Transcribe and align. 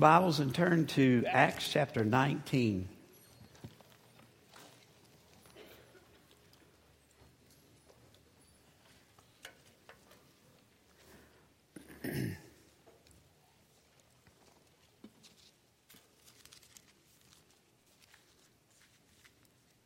Bibles 0.00 0.40
and 0.40 0.52
turn 0.54 0.86
to 0.86 1.24
Acts 1.28 1.70
chapter 1.70 2.02
19. 2.06 2.88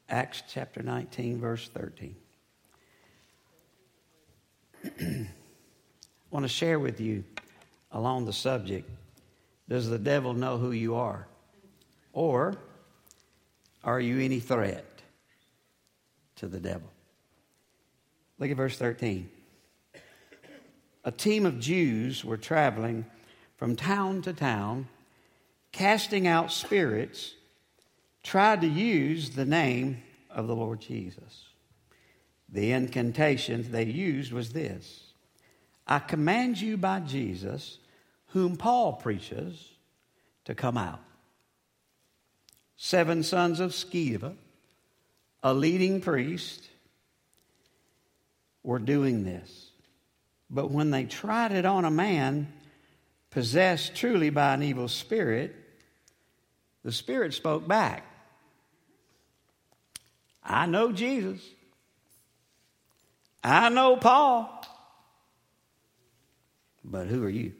Acts 0.08 0.44
chapter 0.48 0.80
19, 0.80 1.40
verse 1.40 1.68
13. 1.74 2.14
I 4.84 5.26
want 6.30 6.44
to 6.44 6.48
share 6.48 6.78
with 6.78 7.00
you 7.00 7.24
along 7.90 8.26
the 8.26 8.32
subject 8.32 8.88
Does 9.68 9.88
the 9.88 9.98
devil 9.98 10.34
know 10.34 10.58
who 10.58 10.72
you 10.72 10.94
are? 10.94 11.26
Or 12.12 12.56
are 13.82 14.00
you 14.00 14.20
any 14.20 14.40
threat 14.40 14.84
to 16.36 16.46
the 16.46 16.60
devil? 16.60 16.90
Look 18.38 18.50
at 18.50 18.56
verse 18.56 18.76
13. 18.76 19.30
A 21.04 21.12
team 21.12 21.44
of 21.46 21.60
Jews 21.60 22.24
were 22.24 22.36
traveling 22.36 23.04
from 23.56 23.76
town 23.76 24.22
to 24.22 24.32
town, 24.32 24.88
casting 25.72 26.26
out 26.26 26.50
spirits 26.50 27.34
tried 28.24 28.62
to 28.62 28.66
use 28.66 29.30
the 29.30 29.44
name 29.44 30.02
of 30.30 30.48
the 30.48 30.56
Lord 30.56 30.80
Jesus. 30.80 31.44
The 32.48 32.72
incantation 32.72 33.70
they 33.70 33.84
used 33.84 34.32
was 34.32 34.52
this 34.52 35.12
I 35.86 35.98
command 36.00 36.60
you 36.60 36.76
by 36.76 37.00
Jesus, 37.00 37.78
whom 38.34 38.56
Paul 38.56 38.94
preaches, 38.94 39.70
to 40.44 40.56
come 40.56 40.76
out. 40.76 40.98
Seven 42.76 43.22
sons 43.22 43.60
of 43.60 43.70
Sceva, 43.70 44.34
a 45.40 45.54
leading 45.54 46.00
priest, 46.00 46.68
were 48.64 48.80
doing 48.80 49.22
this. 49.22 49.70
But 50.50 50.72
when 50.72 50.90
they 50.90 51.04
tried 51.04 51.52
it 51.52 51.64
on 51.64 51.84
a 51.84 51.92
man 51.92 52.52
possessed 53.30 53.94
truly 53.94 54.30
by 54.30 54.52
an 54.54 54.64
evil 54.64 54.88
spirit, 54.88 55.54
the 56.82 56.90
spirit 56.90 57.34
spoke 57.34 57.68
back. 57.68 58.04
I 60.42 60.66
know 60.66 60.90
Jesus. 60.90 61.40
I 63.44 63.68
know 63.68 63.96
Paul. 63.96 64.66
But 66.82 67.06
who 67.06 67.22
are 67.22 67.30
you? 67.30 67.52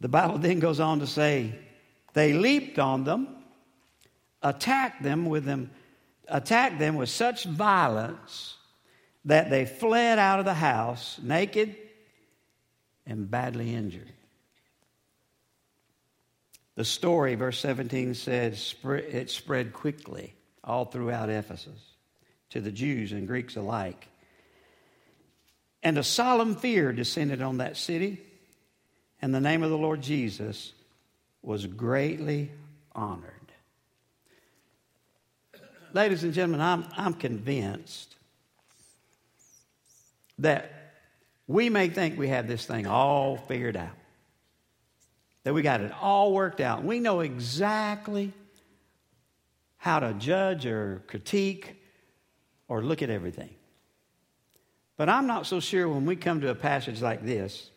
The 0.00 0.08
Bible 0.08 0.38
then 0.38 0.60
goes 0.60 0.80
on 0.80 1.00
to 1.00 1.06
say, 1.06 1.54
they 2.14 2.32
leaped 2.32 2.78
on 2.78 3.04
them, 3.04 3.28
attacked 4.42 5.02
them 5.02 5.26
with 5.26 5.44
them, 5.44 5.70
attacked 6.28 6.78
them 6.78 6.96
with 6.96 7.08
such 7.08 7.44
violence 7.44 8.56
that 9.26 9.50
they 9.50 9.66
fled 9.66 10.18
out 10.18 10.38
of 10.38 10.44
the 10.46 10.54
house 10.54 11.18
naked 11.22 11.76
and 13.06 13.30
badly 13.30 13.74
injured. 13.74 14.10
The 16.76 16.84
story, 16.84 17.34
verse 17.34 17.58
17 17.58 18.14
says, 18.14 18.74
it 18.84 19.30
spread 19.30 19.72
quickly 19.74 20.34
all 20.64 20.86
throughout 20.86 21.28
Ephesus 21.28 21.78
to 22.50 22.60
the 22.60 22.72
Jews 22.72 23.12
and 23.12 23.26
Greeks 23.26 23.56
alike. 23.56 24.08
And 25.82 25.98
a 25.98 26.02
solemn 26.02 26.56
fear 26.56 26.92
descended 26.92 27.42
on 27.42 27.58
that 27.58 27.76
city, 27.76 28.22
and 29.22 29.34
the 29.34 29.40
name 29.40 29.62
of 29.62 29.70
the 29.70 29.78
Lord 29.78 30.02
Jesus 30.02 30.72
was 31.42 31.66
greatly 31.66 32.50
honored. 32.92 33.32
Ladies 35.92 36.22
and 36.24 36.32
gentlemen, 36.32 36.60
I'm, 36.60 36.86
I'm 36.96 37.14
convinced 37.14 38.16
that 40.38 40.72
we 41.46 41.68
may 41.68 41.88
think 41.88 42.18
we 42.18 42.28
have 42.28 42.46
this 42.46 42.64
thing 42.64 42.86
all 42.86 43.36
figured 43.36 43.76
out 43.76 43.90
that 45.44 45.54
we 45.54 45.62
got 45.62 45.80
it 45.80 45.92
all 46.00 46.32
worked 46.32 46.60
out. 46.60 46.84
We 46.84 47.00
know 47.00 47.20
exactly 47.20 48.32
how 49.78 50.00
to 50.00 50.12
judge 50.14 50.66
or 50.66 51.02
critique 51.06 51.82
or 52.68 52.82
look 52.82 53.02
at 53.02 53.10
everything. 53.10 53.50
But 54.96 55.08
I'm 55.08 55.26
not 55.26 55.46
so 55.46 55.60
sure 55.60 55.88
when 55.88 56.04
we 56.04 56.16
come 56.16 56.42
to 56.42 56.50
a 56.50 56.54
passage 56.54 57.00
like 57.00 57.24
this, 57.24 57.70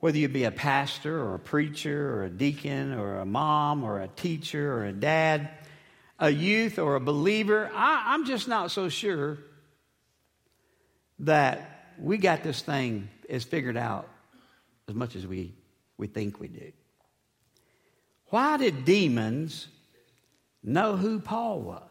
whether 0.00 0.18
you 0.18 0.28
be 0.28 0.44
a 0.44 0.50
pastor 0.50 1.18
or 1.20 1.34
a 1.34 1.38
preacher 1.38 2.14
or 2.14 2.24
a 2.24 2.30
deacon 2.30 2.94
or 2.94 3.18
a 3.18 3.26
mom 3.26 3.84
or 3.84 4.00
a 4.00 4.08
teacher 4.08 4.72
or 4.72 4.84
a 4.84 4.92
dad, 4.92 5.50
a 6.18 6.30
youth 6.30 6.78
or 6.78 6.96
a 6.96 7.00
believer, 7.00 7.70
I, 7.74 8.14
am 8.14 8.24
just 8.24 8.48
not 8.48 8.70
so 8.70 8.88
sure 8.88 9.38
that 11.20 11.94
we 11.98 12.18
got 12.18 12.42
this 12.42 12.60
thing 12.60 13.08
as 13.28 13.44
figured 13.44 13.76
out 13.76 14.08
as 14.88 14.94
much 14.94 15.16
as 15.16 15.26
we 15.26 15.54
we 15.98 16.06
think 16.06 16.38
we 16.38 16.48
do. 16.48 16.72
Why 18.26 18.56
did 18.56 18.84
demons 18.84 19.68
know 20.62 20.96
who 20.96 21.20
Paul 21.20 21.60
was? 21.60 21.82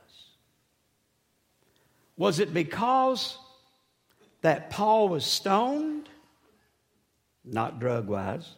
Was 2.18 2.40
it 2.40 2.54
because 2.54 3.38
that 4.42 4.70
Paul 4.70 5.10
was 5.10 5.26
stoned? 5.26 6.08
Not 7.46 7.80
drug 7.80 8.08
wise. 8.08 8.50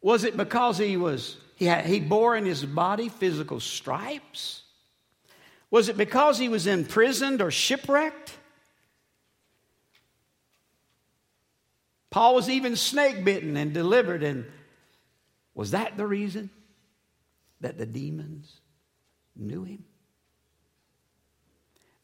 Was 0.00 0.24
it 0.24 0.36
because 0.36 0.78
he 0.78 0.96
was 0.96 1.36
he, 1.56 1.64
had, 1.64 1.86
he 1.86 2.00
bore 2.00 2.36
in 2.36 2.44
his 2.44 2.64
body 2.64 3.08
physical 3.08 3.60
stripes? 3.60 4.62
Was 5.70 5.88
it 5.88 5.96
because 5.96 6.38
he 6.38 6.48
was 6.48 6.66
imprisoned 6.66 7.42
or 7.42 7.50
shipwrecked? 7.50 8.36
Paul 12.10 12.36
was 12.36 12.48
even 12.48 12.76
snake 12.76 13.24
bitten 13.24 13.56
and 13.56 13.74
delivered. 13.74 14.22
And 14.22 14.46
was 15.54 15.72
that 15.72 15.96
the 15.96 16.06
reason 16.06 16.48
that 17.60 17.76
the 17.76 17.86
demons 17.86 18.60
knew 19.36 19.64
him? 19.64 19.84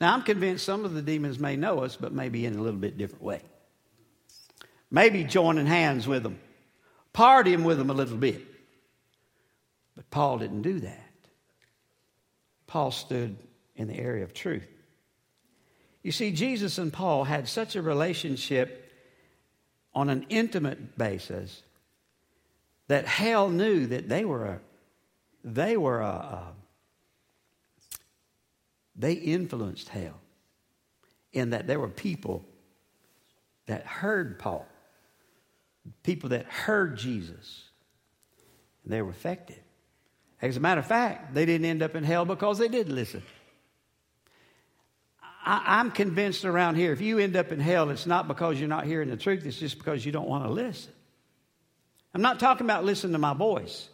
Now, 0.01 0.15
I'm 0.15 0.23
convinced 0.23 0.65
some 0.65 0.85
of 0.85 0.93
the 0.93 1.01
demons 1.01 1.39
may 1.39 1.57
know 1.57 1.79
us, 1.79 1.97
but 1.97 2.13
maybe 2.13 2.45
in 2.45 2.57
a 2.57 2.61
little 2.61 2.79
bit 2.79 2.99
different 2.99 3.23
way. 3.23 3.41
Maybe 4.95 5.25
joining 5.25 5.67
hands 5.67 6.07
with 6.07 6.23
them, 6.23 6.39
partying 7.13 7.65
with 7.65 7.79
them 7.79 7.91
a 7.91 7.95
little 7.95 8.17
bit. 8.17 8.41
But 9.97 10.09
Paul 10.09 10.39
didn't 10.39 10.63
do 10.63 10.79
that. 10.79 11.11
Paul 12.69 12.93
stood 12.93 13.37
in 13.75 13.89
the 13.89 13.99
area 13.99 14.23
of 14.23 14.33
truth. 14.33 14.69
You 16.05 16.13
see, 16.13 16.31
Jesus 16.31 16.79
and 16.79 16.93
Paul 16.93 17.25
had 17.25 17.49
such 17.49 17.75
a 17.75 17.83
relationship 17.83 18.93
on 19.97 20.11
an 20.11 20.27
intimate 20.29 20.97
basis 20.97 21.65
that 22.87 23.05
hell 23.05 23.49
knew 23.49 23.89
that 23.89 24.09
they 24.09 24.25
were 24.25 24.47
a, 24.47 24.61
they 25.43 25.77
were 25.77 26.03
a, 26.03 26.07
a 26.07 26.53
they 28.95 29.15
influenced 29.15 29.89
hell 29.89 30.21
in 31.33 31.51
that 31.51 31.67
there 31.67 31.81
were 31.81 31.89
people 31.89 32.45
that 33.67 33.85
heard 33.87 34.39
Paul, 34.39 34.69
people 36.03 36.31
that 36.31 36.47
heard 36.47 36.97
Jesus, 36.97 37.65
and 38.85 38.93
they 38.93 39.03
were 39.03 39.11
affected. 39.11 39.61
As 40.41 40.57
a 40.57 40.61
matter 40.61 40.81
of 40.81 40.87
fact, 40.87 41.35
they 41.35 41.47
didn't 41.47 41.65
end 41.65 41.83
up 41.83 41.95
in 41.95 42.05
hell 42.05 42.25
because 42.25 42.59
they 42.59 42.69
did 42.69 42.89
listen. 42.89 43.23
I, 45.47 45.81
am 45.81 45.91
convinced 45.91 46.45
around 46.45 46.77
here, 46.77 46.93
if 46.93 47.01
you 47.01 47.19
end 47.19 47.37
up 47.37 47.53
in 47.53 47.61
hell, 47.61 47.91
it's 47.91 48.07
not 48.07 48.29
because 48.29 48.59
you're 48.59 48.69
not 48.69 48.85
hearing 48.85 49.11
the 49.11 49.17
truth, 49.17 49.45
it's 49.45 49.59
just 49.59 49.79
because 49.79 50.05
you 50.05 50.13
don't 50.13 50.29
want 50.29 50.45
to 50.45 50.51
listen. 50.51 50.93
I'm 52.15 52.23
not 52.23 52.41
talking 52.41 52.67
about 52.67 52.85
listening 52.85 53.13
to 53.13 53.19
my 53.19 53.35
voice. 53.35 53.89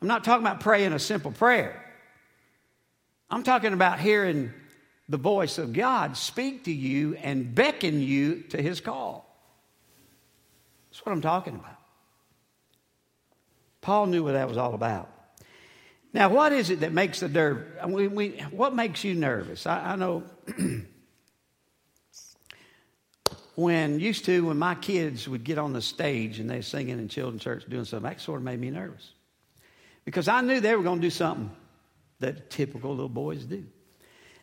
I'm 0.00 0.08
not 0.08 0.24
talking 0.24 0.44
about 0.44 0.60
praying 0.60 0.92
a 0.92 0.98
simple 0.98 1.30
prayer. 1.30 1.80
I'm 3.30 3.42
talking 3.42 3.72
about 3.72 4.00
hearing 4.00 4.52
the 5.08 5.16
voice 5.16 5.58
of 5.58 5.72
God 5.72 6.16
speak 6.16 6.64
to 6.64 6.72
you 6.72 7.14
and 7.16 7.54
beckon 7.54 8.00
you 8.00 8.42
to 8.50 8.60
his 8.60 8.80
call. 8.80 9.33
That's 10.94 11.04
what 11.04 11.10
I'm 11.10 11.20
talking 11.22 11.56
about. 11.56 11.76
Paul 13.80 14.06
knew 14.06 14.22
what 14.22 14.34
that 14.34 14.48
was 14.48 14.56
all 14.56 14.74
about. 14.74 15.10
Now, 16.12 16.28
what 16.28 16.52
is 16.52 16.70
it 16.70 16.80
that 16.80 16.92
makes 16.92 17.18
the 17.18 17.28
nerve? 17.28 17.66
We, 17.88 18.06
we, 18.06 18.28
what 18.52 18.76
makes 18.76 19.02
you 19.02 19.14
nervous? 19.14 19.66
I, 19.66 19.94
I 19.94 19.96
know 19.96 20.22
when 23.56 23.98
used 23.98 24.24
to 24.26 24.46
when 24.46 24.56
my 24.56 24.76
kids 24.76 25.28
would 25.28 25.42
get 25.42 25.58
on 25.58 25.72
the 25.72 25.82
stage 25.82 26.38
and 26.38 26.48
they 26.48 26.60
singing 26.60 27.00
in 27.00 27.08
children's 27.08 27.42
church 27.42 27.64
doing 27.68 27.84
something, 27.84 28.08
that 28.08 28.20
sort 28.20 28.38
of 28.38 28.44
made 28.44 28.60
me 28.60 28.70
nervous 28.70 29.14
because 30.04 30.28
I 30.28 30.42
knew 30.42 30.60
they 30.60 30.76
were 30.76 30.84
going 30.84 31.00
to 31.00 31.06
do 31.06 31.10
something 31.10 31.50
that 32.20 32.50
typical 32.50 32.92
little 32.92 33.08
boys 33.08 33.44
do. 33.46 33.64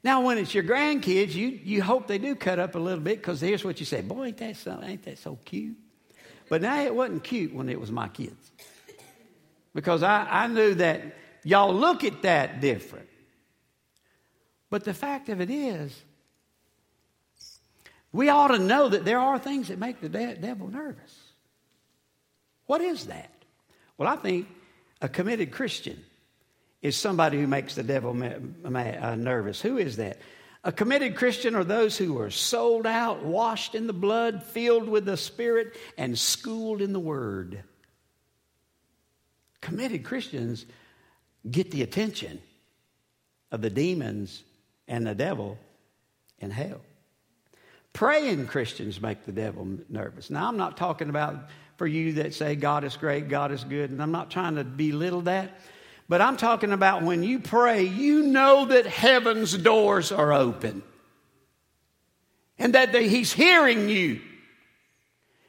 Now, 0.03 0.19
when 0.25 0.37
it's 0.37 0.53
your 0.53 0.65
grandkids, 0.65 1.33
you, 1.33 1.47
you 1.47 1.81
hope 1.81 2.07
they 2.07 2.17
do 2.17 2.35
cut 2.35 2.59
up 2.59 2.75
a 2.75 2.79
little 2.79 2.99
bit 2.99 3.19
because 3.19 3.39
here's 3.39 3.63
what 3.63 3.79
you 3.79 3.85
say, 3.85 4.01
boy, 4.01 4.25
ain't 4.25 4.37
that 4.39 4.57
so, 4.57 4.81
ain't 4.83 5.03
that 5.03 5.17
so 5.17 5.39
cute? 5.45 5.77
But 6.51 6.61
now 6.61 6.81
it 6.81 6.93
wasn't 6.93 7.23
cute 7.23 7.53
when 7.53 7.69
it 7.69 7.79
was 7.79 7.93
my 7.93 8.09
kids. 8.09 8.51
Because 9.73 10.03
I, 10.03 10.27
I 10.29 10.47
knew 10.47 10.73
that 10.73 11.15
y'all 11.45 11.73
look 11.73 12.03
at 12.03 12.23
that 12.23 12.59
different. 12.59 13.07
But 14.69 14.83
the 14.83 14.93
fact 14.93 15.29
of 15.29 15.39
it 15.39 15.49
is, 15.49 15.97
we 18.11 18.27
ought 18.27 18.49
to 18.49 18.59
know 18.59 18.89
that 18.89 19.05
there 19.05 19.17
are 19.17 19.39
things 19.39 19.69
that 19.69 19.79
make 19.79 20.01
the 20.01 20.09
de- 20.09 20.35
devil 20.35 20.67
nervous. 20.67 21.17
What 22.65 22.81
is 22.81 23.05
that? 23.05 23.31
Well, 23.97 24.09
I 24.09 24.17
think 24.17 24.49
a 25.01 25.07
committed 25.07 25.53
Christian 25.53 26.03
is 26.81 26.97
somebody 26.97 27.39
who 27.39 27.47
makes 27.47 27.75
the 27.75 27.83
devil 27.83 28.13
ma- 28.13 28.39
ma- 28.61 28.79
uh, 28.81 29.15
nervous. 29.15 29.61
Who 29.61 29.77
is 29.77 29.95
that? 29.95 30.17
A 30.63 30.71
committed 30.71 31.15
Christian 31.15 31.55
are 31.55 31.63
those 31.63 31.97
who 31.97 32.19
are 32.19 32.29
sold 32.29 32.85
out, 32.85 33.23
washed 33.23 33.73
in 33.73 33.87
the 33.87 33.93
blood, 33.93 34.43
filled 34.43 34.87
with 34.87 35.05
the 35.05 35.17
Spirit, 35.17 35.75
and 35.97 36.17
schooled 36.17 36.81
in 36.81 36.93
the 36.93 36.99
Word. 36.99 37.63
Committed 39.59 40.03
Christians 40.03 40.65
get 41.49 41.71
the 41.71 41.81
attention 41.81 42.39
of 43.51 43.61
the 43.61 43.69
demons 43.71 44.43
and 44.87 45.07
the 45.07 45.15
devil 45.15 45.57
in 46.39 46.51
hell. 46.51 46.81
Praying 47.93 48.47
Christians 48.47 49.01
make 49.01 49.25
the 49.25 49.31
devil 49.31 49.67
nervous. 49.89 50.29
Now, 50.29 50.47
I'm 50.47 50.57
not 50.57 50.77
talking 50.77 51.09
about 51.09 51.49
for 51.77 51.87
you 51.87 52.13
that 52.13 52.33
say 52.33 52.55
God 52.55 52.83
is 52.83 52.95
great, 52.95 53.27
God 53.27 53.51
is 53.51 53.63
good, 53.63 53.89
and 53.89 54.01
I'm 54.01 54.11
not 54.11 54.29
trying 54.29 54.55
to 54.55 54.63
belittle 54.63 55.21
that. 55.21 55.59
But 56.11 56.19
I'm 56.19 56.35
talking 56.35 56.73
about 56.73 57.03
when 57.03 57.23
you 57.23 57.39
pray, 57.39 57.83
you 57.83 58.23
know 58.23 58.65
that 58.65 58.85
heaven's 58.85 59.57
doors 59.57 60.11
are 60.11 60.33
open 60.33 60.83
and 62.59 62.75
that 62.75 62.93
He's 62.93 63.31
hearing 63.31 63.87
you 63.87 64.19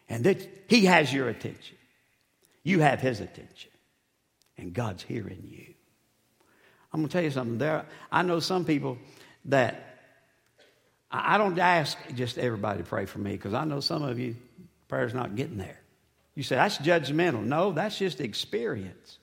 and 0.09 0.23
that 0.23 0.49
He 0.69 0.85
has 0.85 1.13
your 1.13 1.29
attention. 1.29 1.77
You 2.63 2.79
have 2.79 3.01
His 3.01 3.19
attention 3.19 3.73
and 4.57 4.73
God's 4.73 5.03
hearing 5.03 5.43
you. 5.51 5.75
I'm 6.93 7.01
going 7.01 7.09
to 7.09 7.13
tell 7.13 7.25
you 7.25 7.33
something. 7.33 7.59
There, 7.59 7.85
I 8.13 8.23
know 8.23 8.39
some 8.39 8.65
people 8.65 8.99
that 9.47 9.97
I 11.11 11.39
don't 11.39 11.59
ask 11.59 11.99
just 12.15 12.39
everybody 12.39 12.85
to 12.85 12.89
pray 12.89 13.07
for 13.07 13.19
me 13.19 13.33
because 13.33 13.53
I 13.53 13.65
know 13.65 13.81
some 13.81 14.05
of 14.05 14.21
you, 14.21 14.37
prayer's 14.87 15.13
not 15.13 15.35
getting 15.35 15.57
there. 15.57 15.81
You 16.37 16.45
say, 16.45 16.55
that's 16.55 16.79
judgmental. 16.79 17.43
No, 17.43 17.73
that's 17.73 17.99
just 17.99 18.21
experience. 18.21 19.19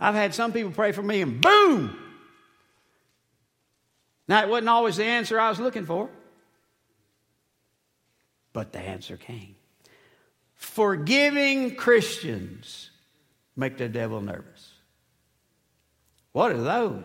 I've 0.00 0.14
had 0.14 0.34
some 0.34 0.52
people 0.52 0.70
pray 0.70 0.92
for 0.92 1.02
me 1.02 1.22
and 1.22 1.40
boom! 1.40 1.98
Now, 4.28 4.42
it 4.42 4.48
wasn't 4.48 4.68
always 4.68 4.96
the 4.96 5.04
answer 5.04 5.40
I 5.40 5.48
was 5.48 5.58
looking 5.58 5.86
for, 5.86 6.10
but 8.52 8.72
the 8.72 8.78
answer 8.78 9.16
came. 9.16 9.56
Forgiving 10.54 11.76
Christians 11.76 12.90
make 13.56 13.78
the 13.78 13.88
devil 13.88 14.20
nervous. 14.20 14.74
What 16.32 16.52
are 16.52 16.62
those? 16.62 17.02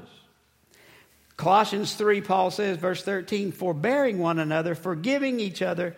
Colossians 1.38 1.96
3, 1.96 2.22
Paul 2.22 2.52
says, 2.52 2.78
verse 2.78 3.04
13, 3.04 3.52
forbearing 3.52 4.20
one 4.20 4.38
another, 4.38 4.76
forgiving 4.76 5.40
each 5.40 5.62
other 5.62 5.96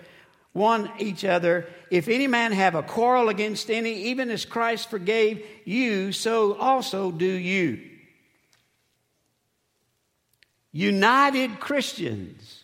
one 0.56 0.90
each 1.00 1.26
other. 1.26 1.68
If 1.92 2.08
any 2.08 2.28
man 2.28 2.54
have 2.54 2.76
a 2.76 2.82
quarrel 2.82 3.28
against 3.28 3.70
any, 3.70 4.06
even 4.06 4.32
as 4.32 4.46
Christ 4.46 4.90
forgave 4.90 5.46
you, 5.66 6.14
so 6.14 6.56
also 6.56 7.12
do 7.12 7.26
you. 7.26 7.82
United 10.72 11.60
Christians. 11.60 12.64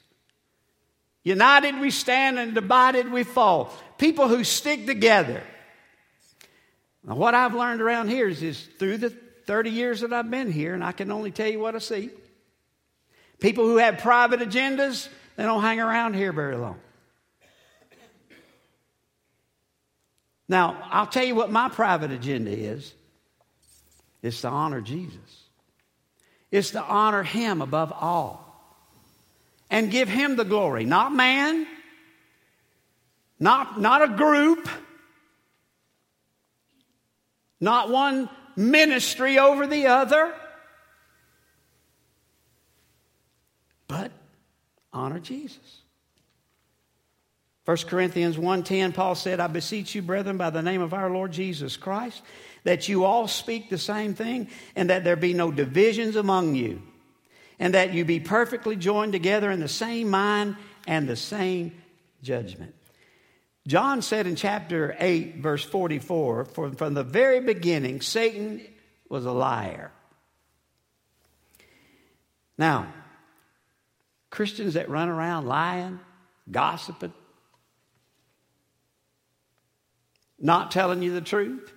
United 1.24 1.82
we 1.82 1.92
stand 1.92 2.40
and 2.40 2.54
divided 2.54 3.12
we 3.12 3.24
fall. 3.24 3.74
People 3.98 4.30
who 4.30 4.46
stick 4.46 4.86
together. 4.86 5.44
Now, 7.04 7.16
what 7.16 7.36
I've 7.36 7.54
learned 7.54 7.82
around 7.82 8.08
here 8.08 8.30
is, 8.30 8.42
is 8.42 8.70
through 8.80 9.00
the 9.00 9.10
30 9.10 9.70
years 9.70 10.00
that 10.00 10.14
I've 10.14 10.32
been 10.32 10.50
here, 10.50 10.74
and 10.74 10.84
I 10.84 10.94
can 10.94 11.12
only 11.12 11.32
tell 11.32 11.50
you 11.50 11.60
what 11.60 11.76
I 11.76 11.80
see. 11.80 12.10
People 13.42 13.66
who 13.66 13.78
have 13.78 13.98
private 13.98 14.40
agendas, 14.40 15.10
they 15.36 15.44
don't 15.44 15.62
hang 15.62 15.82
around 15.82 16.14
here 16.14 16.32
very 16.32 16.56
long. 16.56 16.80
Now, 20.52 20.76
I'll 20.92 21.08
tell 21.08 21.24
you 21.24 21.34
what 21.34 21.50
my 21.50 21.70
private 21.70 22.12
agenda 22.12 22.52
is. 22.52 22.94
It's 24.22 24.42
to 24.42 24.50
honor 24.50 24.82
Jesus, 24.82 25.46
it's 26.52 26.72
to 26.72 26.84
honor 26.84 27.24
Him 27.24 27.62
above 27.62 27.94
all 27.94 28.46
and 29.70 29.90
give 29.90 30.10
Him 30.10 30.36
the 30.36 30.44
glory, 30.44 30.84
not 30.84 31.14
man, 31.14 31.66
not, 33.40 33.80
not 33.80 34.02
a 34.02 34.10
group, 34.10 34.68
not 37.62 37.90
one 37.90 38.30
ministry 38.58 39.40
over 39.40 39.66
the 39.68 39.88
other, 39.88 40.34
but 43.88 44.12
honor 44.92 45.20
Jesus. 45.20 45.81
1 47.72 47.88
Corinthians 47.88 48.38
1:10 48.38 48.92
Paul 48.92 49.16
said, 49.16 49.40
"I 49.40 49.48
beseech 49.48 49.96
you, 49.96 50.02
brethren, 50.02 50.36
by 50.36 50.50
the 50.50 50.62
name 50.62 50.82
of 50.82 50.94
our 50.94 51.10
Lord 51.10 51.32
Jesus 51.32 51.78
Christ, 51.78 52.22
that 52.66 52.90
you 52.90 53.06
all 53.06 53.30
speak 53.30 53.70
the 53.70 53.78
same 53.78 54.14
thing 54.14 54.50
and 54.76 54.90
that 54.90 55.06
there 55.06 55.16
be 55.16 55.34
no 55.34 55.54
divisions 55.54 56.18
among 56.18 56.56
you, 56.56 56.82
and 57.60 57.74
that 57.74 57.94
you 57.94 58.04
be 58.04 58.20
perfectly 58.20 58.76
joined 58.76 59.14
together 59.14 59.50
in 59.50 59.62
the 59.62 59.70
same 59.70 60.10
mind 60.10 60.58
and 60.86 61.08
the 61.08 61.16
same 61.16 61.72
judgment." 62.22 62.76
John 63.66 64.02
said 64.02 64.28
in 64.28 64.36
chapter 64.36 64.94
8 65.00 65.38
verse 65.38 65.64
44, 65.64 66.44
from 66.44 66.94
the 66.94 67.06
very 67.06 67.40
beginning 67.40 68.02
Satan 68.02 68.60
was 69.08 69.26
a 69.26 69.32
liar. 69.32 69.94
Now, 72.58 72.92
Christians 74.30 74.74
that 74.74 74.90
run 74.90 75.08
around 75.08 75.46
lying, 75.48 76.02
gossiping, 76.52 77.14
not 80.42 80.72
telling 80.72 81.02
you 81.02 81.14
the 81.14 81.22
truth. 81.22 81.72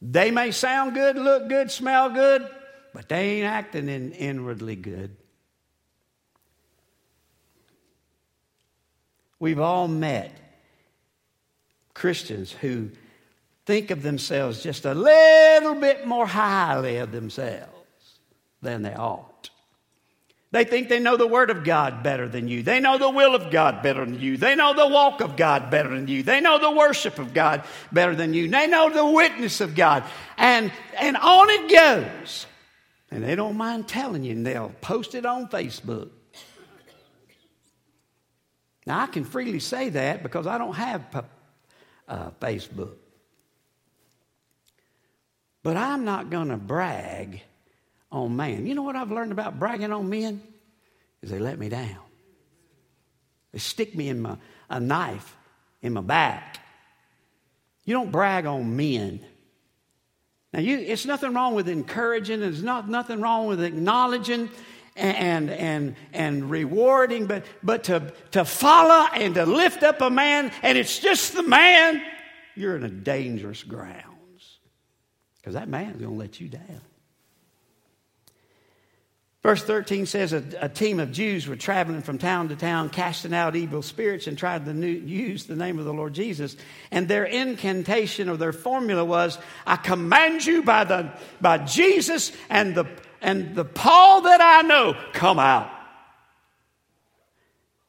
They 0.00 0.30
may 0.30 0.52
sound 0.52 0.94
good, 0.94 1.16
look 1.16 1.48
good, 1.48 1.70
smell 1.70 2.10
good, 2.10 2.48
but 2.94 3.08
they 3.08 3.38
ain't 3.38 3.46
acting 3.46 3.88
in 3.88 4.12
inwardly 4.12 4.76
good. 4.76 5.16
We've 9.40 9.60
all 9.60 9.88
met 9.88 10.32
Christians 11.94 12.52
who 12.52 12.90
think 13.66 13.90
of 13.90 14.02
themselves 14.02 14.62
just 14.62 14.84
a 14.84 14.94
little 14.94 15.74
bit 15.74 16.06
more 16.06 16.26
highly 16.26 16.96
of 16.96 17.12
themselves 17.12 17.72
than 18.62 18.82
they 18.82 18.94
ought. 18.94 19.37
They 20.50 20.64
think 20.64 20.88
they 20.88 20.98
know 20.98 21.18
the 21.18 21.26
Word 21.26 21.50
of 21.50 21.62
God 21.62 22.02
better 22.02 22.26
than 22.26 22.48
you. 22.48 22.62
They 22.62 22.80
know 22.80 22.96
the 22.96 23.10
will 23.10 23.34
of 23.34 23.50
God 23.50 23.82
better 23.82 24.04
than 24.04 24.18
you. 24.18 24.38
They 24.38 24.54
know 24.54 24.72
the 24.72 24.88
walk 24.88 25.20
of 25.20 25.36
God 25.36 25.70
better 25.70 25.90
than 25.90 26.08
you. 26.08 26.22
They 26.22 26.40
know 26.40 26.58
the 26.58 26.70
worship 26.70 27.18
of 27.18 27.34
God 27.34 27.64
better 27.92 28.14
than 28.14 28.32
you. 28.32 28.48
They 28.48 28.66
know 28.66 28.88
the 28.88 29.04
witness 29.04 29.60
of 29.60 29.74
God. 29.74 30.04
And, 30.38 30.72
and 30.98 31.18
on 31.18 31.50
it 31.50 31.70
goes. 31.70 32.46
And 33.10 33.22
they 33.22 33.34
don't 33.34 33.58
mind 33.58 33.88
telling 33.88 34.24
you, 34.24 34.32
and 34.32 34.46
they'll 34.46 34.74
post 34.80 35.14
it 35.14 35.26
on 35.26 35.48
Facebook. 35.48 36.10
Now, 38.86 39.00
I 39.00 39.06
can 39.06 39.24
freely 39.24 39.60
say 39.60 39.90
that 39.90 40.22
because 40.22 40.46
I 40.46 40.56
don't 40.56 40.74
have 40.74 41.26
uh, 42.08 42.30
Facebook. 42.40 42.96
But 45.62 45.76
I'm 45.76 46.06
not 46.06 46.30
going 46.30 46.48
to 46.48 46.56
brag 46.56 47.42
on 48.10 48.36
man. 48.36 48.66
You 48.66 48.74
know 48.74 48.82
what 48.82 48.96
I've 48.96 49.12
learned 49.12 49.32
about 49.32 49.58
bragging 49.58 49.92
on 49.92 50.08
men? 50.08 50.42
Is 51.22 51.30
they 51.30 51.38
let 51.38 51.58
me 51.58 51.68
down. 51.68 51.98
They 53.52 53.58
stick 53.58 53.94
me 53.94 54.08
in 54.08 54.20
my 54.20 54.36
a 54.70 54.80
knife 54.80 55.36
in 55.82 55.92
my 55.92 56.00
back. 56.00 56.60
You 57.84 57.94
don't 57.94 58.12
brag 58.12 58.46
on 58.46 58.76
men. 58.76 59.20
Now, 60.52 60.60
you, 60.60 60.78
it's 60.78 61.06
nothing 61.06 61.34
wrong 61.34 61.54
with 61.54 61.68
encouraging. 61.68 62.40
There's 62.40 62.62
not 62.62 62.88
nothing 62.88 63.20
wrong 63.20 63.46
with 63.46 63.62
acknowledging 63.62 64.50
and, 64.96 65.50
and, 65.50 65.96
and 66.12 66.50
rewarding, 66.50 67.26
but, 67.26 67.44
but 67.62 67.84
to, 67.84 68.12
to 68.32 68.44
follow 68.44 69.06
and 69.14 69.34
to 69.36 69.46
lift 69.46 69.82
up 69.82 70.00
a 70.00 70.10
man, 70.10 70.50
and 70.62 70.76
it's 70.76 70.98
just 70.98 71.34
the 71.34 71.42
man, 71.42 72.02
you're 72.56 72.76
in 72.76 72.84
a 72.84 72.90
dangerous 72.90 73.62
grounds. 73.62 74.58
Because 75.36 75.54
that 75.54 75.68
man's 75.68 75.98
going 75.98 76.12
to 76.12 76.18
let 76.18 76.40
you 76.40 76.48
down. 76.48 76.80
Verse 79.48 79.64
13 79.64 80.04
says 80.04 80.34
a, 80.34 80.44
a, 80.60 80.68
team 80.68 81.00
of 81.00 81.10
Jews 81.10 81.48
were 81.48 81.56
traveling 81.56 82.02
from 82.02 82.18
town 82.18 82.50
to 82.50 82.54
town, 82.54 82.90
casting 82.90 83.32
out 83.32 83.56
evil 83.56 83.80
spirits, 83.80 84.26
and 84.26 84.36
tried 84.36 84.66
to 84.66 84.74
new, 84.74 84.86
use 84.86 85.46
the 85.46 85.56
name 85.56 85.78
of 85.78 85.86
the 85.86 85.92
Lord 85.94 86.12
Jesus. 86.12 86.54
And 86.90 87.08
their 87.08 87.24
incantation 87.24 88.28
or 88.28 88.36
their 88.36 88.52
formula 88.52 89.02
was, 89.02 89.38
I 89.66 89.76
command 89.76 90.44
you 90.44 90.62
by, 90.64 90.84
the, 90.84 91.14
by 91.40 91.56
Jesus 91.56 92.30
and 92.50 92.74
the, 92.74 92.84
and 93.22 93.54
the 93.54 93.64
Paul 93.64 94.20
that 94.20 94.42
I 94.42 94.68
know, 94.68 94.94
come 95.14 95.38
out. 95.38 95.70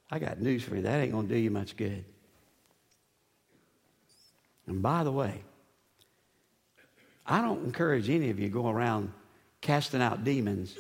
I 0.10 0.20
got 0.20 0.40
news 0.40 0.64
for 0.64 0.78
you. 0.78 0.84
That 0.84 1.02
ain't 1.02 1.12
going 1.12 1.28
to 1.28 1.34
do 1.34 1.38
you 1.42 1.52
much 1.52 1.76
good. 1.76 2.06
And 4.66 4.82
by 4.82 5.04
the 5.04 5.12
way, 5.12 5.44
I 7.26 7.42
don't 7.42 7.66
encourage 7.66 8.10
any 8.10 8.30
of 8.30 8.40
you 8.40 8.48
go 8.48 8.70
around 8.70 9.12
casting 9.60 10.02
out 10.02 10.24
demons 10.24 10.74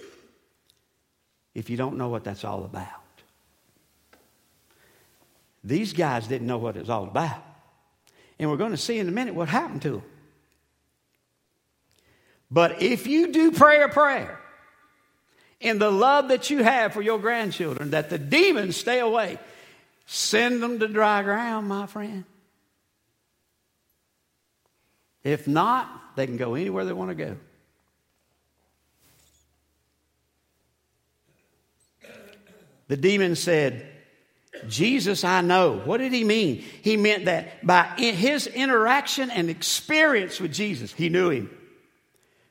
if 1.53 1.69
you 1.69 1.77
don't 1.77 1.97
know 1.97 2.09
what 2.09 2.23
that's 2.23 2.43
all 2.43 2.63
about. 2.63 2.87
These 5.63 5.93
guys 5.93 6.27
didn't 6.27 6.47
know 6.47 6.57
what 6.57 6.75
it 6.77 6.79
was 6.79 6.89
all 6.89 7.03
about. 7.03 7.43
And 8.37 8.49
we're 8.49 8.57
going 8.57 8.71
to 8.71 8.77
see 8.77 8.97
in 8.97 9.07
a 9.07 9.11
minute 9.11 9.35
what 9.35 9.49
happened 9.49 9.81
to 9.83 9.91
them. 9.91 10.03
But 12.49 12.81
if 12.81 13.05
you 13.05 13.31
do 13.31 13.51
pray 13.51 13.83
a 13.83 13.89
prayer 13.89 14.39
in 15.59 15.77
the 15.77 15.91
love 15.91 16.29
that 16.29 16.49
you 16.49 16.63
have 16.63 16.93
for 16.93 17.01
your 17.01 17.19
grandchildren, 17.19 17.91
that 17.91 18.09
the 18.09 18.17
demons 18.17 18.77
stay 18.77 18.99
away, 18.99 19.37
send 20.05 20.63
them 20.63 20.79
to 20.79 20.87
dry 20.87 21.21
ground, 21.21 21.67
my 21.67 21.85
friend. 21.85 22.23
If 25.23 25.47
not, 25.47 26.15
they 26.15 26.25
can 26.25 26.37
go 26.37 26.55
anywhere 26.55 26.85
they 26.85 26.93
want 26.93 27.09
to 27.09 27.15
go. 27.15 27.37
The 32.89 32.97
demon 32.97 33.35
said, 33.35 33.87
Jesus, 34.67 35.23
I 35.23 35.41
know. 35.41 35.77
What 35.77 35.99
did 35.99 36.11
he 36.11 36.23
mean? 36.23 36.63
He 36.81 36.97
meant 36.97 37.25
that 37.25 37.65
by 37.65 37.83
his 37.83 38.47
interaction 38.47 39.29
and 39.29 39.49
experience 39.49 40.41
with 40.41 40.51
Jesus, 40.51 40.91
he 40.91 41.07
knew 41.07 41.29
him. 41.29 41.49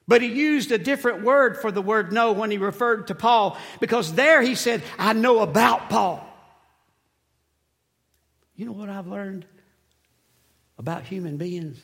But 0.06 0.22
he 0.22 0.28
used 0.28 0.70
a 0.70 0.78
different 0.78 1.22
word 1.22 1.58
for 1.58 1.70
the 1.70 1.82
word 1.82 2.12
know 2.12 2.32
when 2.32 2.50
he 2.50 2.56
referred 2.56 3.08
to 3.08 3.14
Paul, 3.14 3.58
because 3.80 4.14
there 4.14 4.40
he 4.40 4.54
said, 4.54 4.82
I 4.96 5.12
know 5.12 5.40
about 5.40 5.90
Paul. 5.90 6.24
You 8.54 8.66
know 8.66 8.72
what 8.72 8.88
I've 8.88 9.08
learned 9.08 9.44
about 10.78 11.02
human 11.02 11.36
beings? 11.36 11.78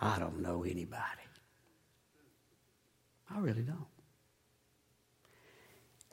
I 0.00 0.18
don't 0.18 0.40
know 0.40 0.64
anybody. 0.64 1.02
I 3.30 3.38
really 3.38 3.62
don't. 3.62 3.95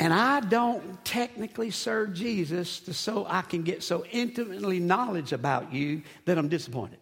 And 0.04 0.14
I 0.14 0.42
don't 0.42 1.06
technically 1.06 1.72
serve 1.72 2.14
Jesus 2.14 2.82
to 2.82 2.94
so 2.94 3.26
I 3.26 3.42
can 3.42 3.64
get 3.64 3.84
so 3.84 4.04
intimately 4.12 4.82
knowledge 4.82 5.32
about 5.32 5.72
you 5.72 6.02
that 6.26 6.38
I'm 6.38 6.50
disappointed. 6.50 7.00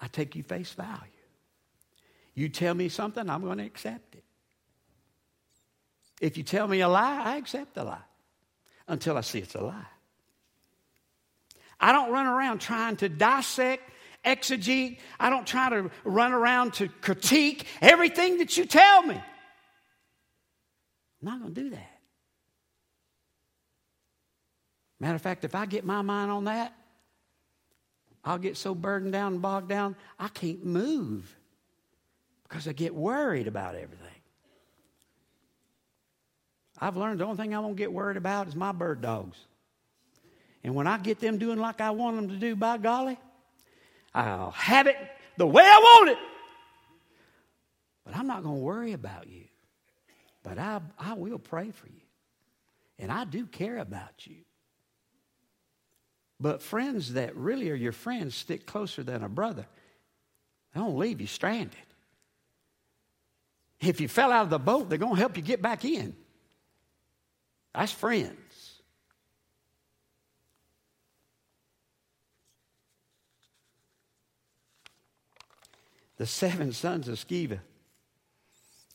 I 0.00 0.06
take 0.06 0.36
you 0.36 0.44
face 0.44 0.70
value. 0.70 1.00
You 2.32 2.48
tell 2.48 2.74
me 2.74 2.90
something, 2.90 3.28
I'm 3.28 3.42
going 3.42 3.58
to 3.58 3.64
accept 3.64 4.14
it. 4.14 4.22
If 6.20 6.36
you 6.38 6.44
tell 6.44 6.68
me 6.68 6.80
a 6.80 6.88
lie, 6.88 7.22
I 7.24 7.38
accept 7.38 7.74
the 7.74 7.82
lie 7.82 8.06
until 8.86 9.18
I 9.18 9.22
see 9.22 9.40
it's 9.40 9.56
a 9.56 9.60
lie. 9.60 9.90
I 11.80 11.90
don't 11.90 12.12
run 12.12 12.26
around 12.26 12.60
trying 12.60 12.98
to 12.98 13.08
dissect, 13.08 13.90
exegete. 14.24 15.00
I 15.18 15.28
don't 15.28 15.44
try 15.44 15.68
to 15.70 15.90
run 16.04 16.30
around 16.30 16.74
to 16.74 16.86
critique 16.86 17.66
everything 17.80 18.38
that 18.38 18.56
you 18.56 18.64
tell 18.64 19.02
me. 19.02 19.20
I'm 21.20 21.28
not 21.28 21.40
going 21.40 21.54
to 21.54 21.60
do 21.62 21.70
that. 21.70 22.00
Matter 24.98 25.16
of 25.16 25.22
fact, 25.22 25.44
if 25.44 25.54
I 25.54 25.66
get 25.66 25.84
my 25.84 26.02
mind 26.02 26.30
on 26.30 26.44
that, 26.44 26.74
I'll 28.22 28.38
get 28.38 28.56
so 28.56 28.74
burdened 28.74 29.12
down 29.12 29.34
and 29.34 29.42
bogged 29.42 29.68
down, 29.68 29.96
I 30.18 30.28
can't 30.28 30.64
move 30.64 31.34
because 32.42 32.68
I 32.68 32.72
get 32.72 32.94
worried 32.94 33.46
about 33.46 33.74
everything. 33.74 34.06
I've 36.78 36.96
learned 36.96 37.20
the 37.20 37.24
only 37.24 37.36
thing 37.36 37.54
I 37.54 37.60
won't 37.60 37.76
get 37.76 37.92
worried 37.92 38.16
about 38.16 38.48
is 38.48 38.56
my 38.56 38.72
bird 38.72 39.00
dogs. 39.00 39.38
And 40.62 40.74
when 40.74 40.86
I 40.86 40.98
get 40.98 41.20
them 41.20 41.38
doing 41.38 41.58
like 41.58 41.80
I 41.80 41.90
want 41.90 42.16
them 42.16 42.28
to 42.28 42.36
do, 42.36 42.56
by 42.56 42.76
golly, 42.78 43.18
I'll 44.14 44.50
have 44.50 44.86
it 44.86 44.96
the 45.36 45.46
way 45.46 45.62
I 45.62 45.78
want 45.78 46.10
it. 46.10 46.18
But 48.04 48.16
I'm 48.16 48.26
not 48.26 48.42
going 48.42 48.56
to 48.56 48.62
worry 48.62 48.92
about 48.92 49.28
you. 49.28 49.44
But 50.42 50.58
I, 50.58 50.80
I 50.98 51.14
will 51.14 51.38
pray 51.38 51.70
for 51.70 51.86
you. 51.86 52.00
And 52.98 53.10
I 53.10 53.24
do 53.24 53.46
care 53.46 53.78
about 53.78 54.26
you. 54.26 54.36
But 56.38 56.62
friends 56.62 57.14
that 57.14 57.36
really 57.36 57.70
are 57.70 57.74
your 57.74 57.92
friends 57.92 58.34
stick 58.34 58.66
closer 58.66 59.02
than 59.02 59.22
a 59.22 59.28
brother. 59.28 59.66
They 60.74 60.80
don't 60.80 60.98
leave 60.98 61.20
you 61.20 61.26
stranded. 61.26 61.76
If 63.80 64.00
you 64.00 64.08
fell 64.08 64.32
out 64.32 64.44
of 64.44 64.50
the 64.50 64.58
boat, 64.58 64.88
they're 64.88 64.98
going 64.98 65.14
to 65.14 65.20
help 65.20 65.36
you 65.36 65.42
get 65.42 65.60
back 65.62 65.84
in. 65.84 66.14
That's 67.74 67.92
friends. 67.92 68.36
The 76.16 76.26
seven 76.26 76.72
sons 76.72 77.08
of 77.08 77.16
Sceva 77.16 77.60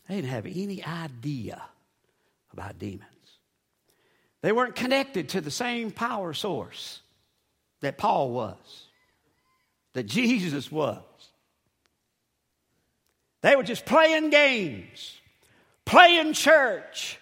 they 0.08 0.16
didn't 0.16 0.30
have 0.30 0.46
any 0.46 0.84
idea 0.84 1.62
about 2.54 2.78
demons. 2.80 3.02
They 4.42 4.52
weren't 4.52 4.76
connected 4.76 5.30
to 5.30 5.42
the 5.42 5.52
same 5.52 5.92
power 5.92 6.34
source 6.34 7.02
that 7.82 7.98
Paul 7.98 8.32
was, 8.32 8.88
that 9.94 10.04
Jesus 10.04 10.72
was. 10.72 11.02
They 13.42 13.56
were 13.56 13.64
just 13.64 13.86
playing 13.86 14.30
games, 14.30 15.20
playing 15.86 16.34
church, 16.34 17.20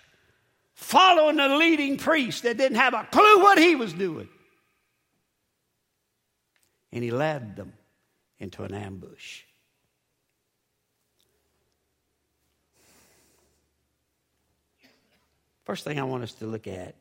following 0.73 1.39
a 1.39 1.57
leading 1.57 1.97
priest 1.97 2.43
that 2.43 2.57
didn't 2.57 2.77
have 2.77 2.93
a 2.93 3.07
clue 3.11 3.39
what 3.39 3.57
he 3.57 3.75
was 3.75 3.93
doing. 3.93 4.29
And 6.91 7.03
he 7.03 7.11
led 7.11 7.55
them 7.55 7.73
into 8.39 8.63
an 8.63 8.73
ambush. 8.73 9.43
First 15.63 15.83
thing 15.83 15.99
I 15.99 16.03
want 16.03 16.23
us 16.23 16.33
to 16.35 16.45
look 16.45 16.67
at 16.67 16.95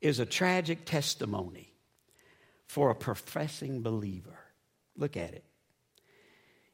is 0.00 0.18
a 0.18 0.26
tragic 0.26 0.84
testimony 0.84 1.72
for 2.66 2.90
a 2.90 2.94
professing 2.94 3.82
believer. 3.82 4.38
Look 4.96 5.16
at 5.16 5.32
it. 5.32 5.44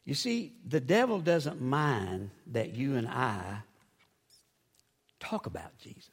You 0.05 0.15
see, 0.15 0.55
the 0.67 0.81
devil 0.81 1.21
doesn't 1.21 1.61
mind 1.61 2.31
that 2.49 2.75
you 2.75 2.97
and 2.97 3.07
I 3.07 3.63
talk 5.21 5.47
about 5.47 5.79
Jesus. 5.79 6.09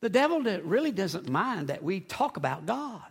The 0.00 0.10
devil 0.10 0.40
really 0.40 0.92
doesn't 0.92 1.28
mind 1.28 1.68
that 1.68 1.82
we 1.82 2.00
talk 2.00 2.36
about 2.36 2.66
God. 2.66 3.02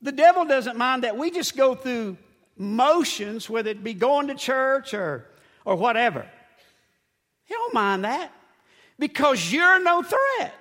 The 0.00 0.12
devil 0.12 0.44
doesn't 0.44 0.76
mind 0.76 1.02
that 1.02 1.16
we 1.16 1.30
just 1.30 1.56
go 1.56 1.74
through 1.74 2.16
motions, 2.56 3.50
whether 3.50 3.70
it 3.70 3.82
be 3.82 3.94
going 3.94 4.28
to 4.28 4.34
church 4.34 4.94
or, 4.94 5.26
or 5.64 5.74
whatever. 5.74 6.28
He 7.48 7.54
don't 7.54 7.74
mind 7.74 8.04
that 8.04 8.30
because 8.98 9.50
you're 9.50 9.82
no 9.82 10.02
threat. 10.02 10.54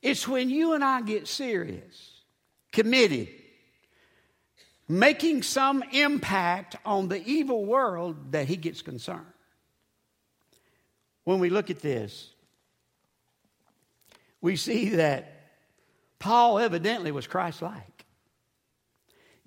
It's 0.00 0.26
when 0.28 0.48
you 0.48 0.74
and 0.74 0.84
I 0.84 1.02
get 1.02 1.26
serious, 1.26 2.22
committed, 2.72 3.28
making 4.88 5.42
some 5.42 5.82
impact 5.92 6.76
on 6.86 7.08
the 7.08 7.22
evil 7.24 7.64
world 7.64 8.32
that 8.32 8.46
he 8.46 8.56
gets 8.56 8.80
concerned. 8.80 9.26
When 11.24 11.40
we 11.40 11.50
look 11.50 11.68
at 11.68 11.80
this, 11.80 12.30
we 14.40 14.54
see 14.54 14.90
that 14.90 15.50
Paul 16.20 16.60
evidently 16.60 17.10
was 17.10 17.26
Christ 17.26 17.60
like. 17.60 18.04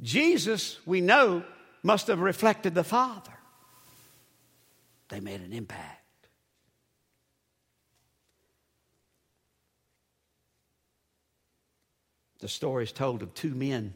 Jesus, 0.02 0.80
we 0.86 1.00
know, 1.00 1.44
must 1.82 2.08
have 2.08 2.20
reflected 2.20 2.76
the 2.76 2.84
Father 2.84 3.34
they 5.14 5.20
made 5.20 5.42
an 5.42 5.54
impact. 5.54 6.02
The 12.40 12.48
story 12.48 12.84
is 12.84 12.92
told 12.92 13.22
of 13.22 13.32
two 13.36 13.54
men 13.54 13.94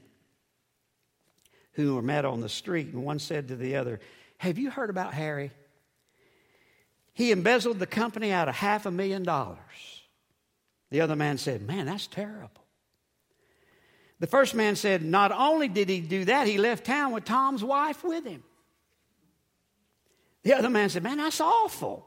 who 1.73 1.95
were 1.95 2.03
met 2.03 2.23
on 2.23 2.39
the 2.39 2.47
street, 2.47 2.93
and 2.93 3.03
one 3.03 3.17
said 3.17 3.47
to 3.47 3.55
the 3.55 3.77
other, 3.77 3.99
Have 4.37 4.59
you 4.59 4.69
heard 4.69 4.91
about 4.91 5.15
Harry? 5.15 5.49
He 7.13 7.31
embezzled 7.31 7.79
the 7.79 7.87
company 7.87 8.31
out 8.31 8.47
of 8.47 8.53
half 8.53 8.85
a 8.85 8.91
million 8.91 9.23
dollars. 9.23 9.57
The 10.91 11.01
other 11.01 11.15
man 11.15 11.39
said, 11.39 11.63
Man, 11.63 11.87
that's 11.87 12.05
terrible. 12.05 12.63
The 14.19 14.27
first 14.27 14.53
man 14.53 14.75
said, 14.75 15.03
Not 15.03 15.31
only 15.31 15.67
did 15.67 15.89
he 15.89 15.99
do 15.99 16.25
that, 16.25 16.45
he 16.45 16.59
left 16.59 16.85
town 16.85 17.11
with 17.11 17.25
Tom's 17.25 17.63
wife 17.63 18.03
with 18.03 18.23
him. 18.23 18.43
The 20.47 20.53
other 20.53 20.69
man 20.69 20.87
said, 20.87 21.03
Man, 21.03 21.17
that's 21.17 21.41
awful. 21.41 22.05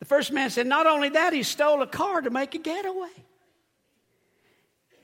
The 0.00 0.06
first 0.06 0.32
man 0.32 0.50
said, 0.50 0.66
Not 0.66 0.88
only 0.88 1.10
that, 1.10 1.32
he 1.32 1.44
stole 1.44 1.82
a 1.82 1.86
car 1.86 2.20
to 2.20 2.30
make 2.30 2.56
a 2.56 2.58
getaway. 2.58 3.14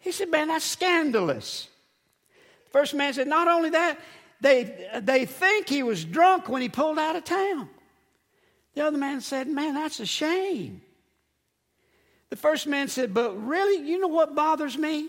He 0.01 0.11
said, 0.11 0.33
Man, 0.33 0.49
that's 0.49 0.65
scandalous. 0.65 1.69
The 2.65 2.71
first 2.73 2.93
man 2.93 3.15
said, 3.15 3.29
Not 3.29 3.47
only 3.47 3.71
that, 3.71 4.01
they, 4.41 4.91
they 5.01 5.27
think 5.27 5.69
he 5.69 5.85
was 5.85 6.05
drunk 6.05 6.49
when 6.49 6.61
he 6.61 6.69
pulled 6.69 6.99
out 6.99 7.15
of 7.15 7.23
town. 7.23 7.69
The 8.75 8.85
other 8.85 8.99
man 8.99 9.21
said, 9.21 9.47
Man, 9.47 9.75
that's 9.75 10.01
a 10.01 10.07
shame. 10.07 10.83
The 12.31 12.37
first 12.37 12.67
man 12.67 12.89
said, 12.89 13.15
But 13.15 13.47
really, 13.47 13.89
you 13.89 14.01
know 14.01 14.09
what 14.09 14.35
bothers 14.35 14.77
me? 14.77 15.09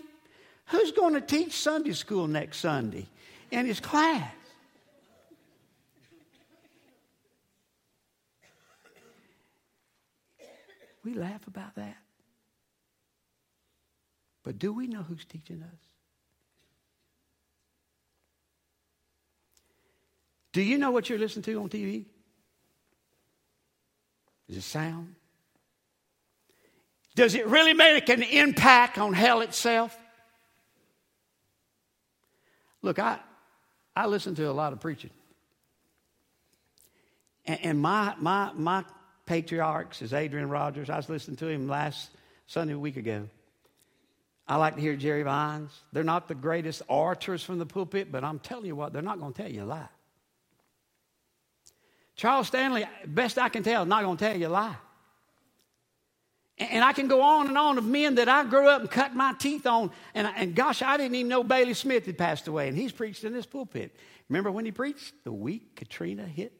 Who's 0.66 0.92
going 0.92 1.14
to 1.14 1.20
teach 1.20 1.54
Sunday 1.54 1.92
school 1.92 2.28
next 2.28 2.58
Sunday 2.58 3.08
in 3.50 3.66
his 3.66 3.80
class? 3.80 4.30
We 11.06 11.14
laugh 11.14 11.46
about 11.46 11.76
that. 11.76 11.96
But 14.42 14.58
do 14.58 14.72
we 14.72 14.88
know 14.88 15.02
who's 15.02 15.24
teaching 15.24 15.62
us? 15.62 15.78
Do 20.52 20.62
you 20.62 20.78
know 20.78 20.90
what 20.90 21.08
you're 21.08 21.20
listening 21.20 21.44
to 21.44 21.62
on 21.62 21.68
TV? 21.68 22.06
Is 24.48 24.56
it 24.56 24.62
sound? 24.62 25.14
Does 27.14 27.36
it 27.36 27.46
really 27.46 27.72
make 27.72 28.08
an 28.08 28.24
impact 28.24 28.98
on 28.98 29.12
hell 29.12 29.42
itself? 29.42 29.96
Look, 32.82 32.98
I, 32.98 33.20
I 33.94 34.06
listen 34.06 34.34
to 34.34 34.50
a 34.50 34.52
lot 34.52 34.72
of 34.72 34.80
preaching. 34.80 35.10
And, 37.44 37.60
and 37.62 37.80
my, 37.80 38.14
my, 38.18 38.50
my 38.54 38.84
patriarchs 39.26 40.02
is 40.02 40.14
Adrian 40.14 40.48
Rogers. 40.48 40.88
I 40.88 40.96
was 40.96 41.08
listening 41.08 41.36
to 41.38 41.48
him 41.48 41.68
last 41.68 42.10
Sunday 42.46 42.74
a 42.74 42.78
week 42.78 42.96
ago. 42.96 43.28
I 44.48 44.56
like 44.56 44.76
to 44.76 44.80
hear 44.80 44.94
Jerry 44.96 45.24
Vines. 45.24 45.72
They're 45.92 46.04
not 46.04 46.28
the 46.28 46.34
greatest 46.34 46.82
orators 46.88 47.42
from 47.42 47.58
the 47.58 47.66
pulpit, 47.66 48.12
but 48.12 48.22
I'm 48.22 48.38
telling 48.38 48.66
you 48.66 48.76
what, 48.76 48.92
they're 48.92 49.02
not 49.02 49.18
going 49.18 49.32
to 49.32 49.42
tell 49.42 49.50
you 49.50 49.64
a 49.64 49.66
lie. 49.66 49.88
Charles 52.14 52.46
Stanley, 52.46 52.84
best 53.06 53.38
I 53.38 53.48
can 53.48 53.62
tell, 53.62 53.84
not 53.84 54.02
going 54.04 54.16
to 54.16 54.24
tell 54.24 54.36
you 54.36 54.46
a 54.46 54.48
lie. 54.48 54.76
And 56.58 56.82
I 56.82 56.94
can 56.94 57.08
go 57.08 57.20
on 57.20 57.48
and 57.48 57.58
on 57.58 57.76
of 57.76 57.84
men 57.84 58.14
that 58.14 58.30
I 58.30 58.44
grew 58.44 58.68
up 58.68 58.80
and 58.80 58.90
cut 58.90 59.14
my 59.14 59.34
teeth 59.38 59.66
on. 59.66 59.90
And, 60.14 60.26
and 60.36 60.54
gosh, 60.54 60.80
I 60.80 60.96
didn't 60.96 61.14
even 61.14 61.28
know 61.28 61.44
Bailey 61.44 61.74
Smith 61.74 62.06
had 62.06 62.16
passed 62.16 62.48
away, 62.48 62.68
and 62.68 62.76
he's 62.76 62.92
preached 62.92 63.24
in 63.24 63.34
this 63.34 63.44
pulpit. 63.44 63.94
Remember 64.30 64.50
when 64.50 64.64
he 64.64 64.72
preached? 64.72 65.12
The 65.24 65.32
week 65.32 65.76
Katrina 65.76 66.24
hit 66.24 66.52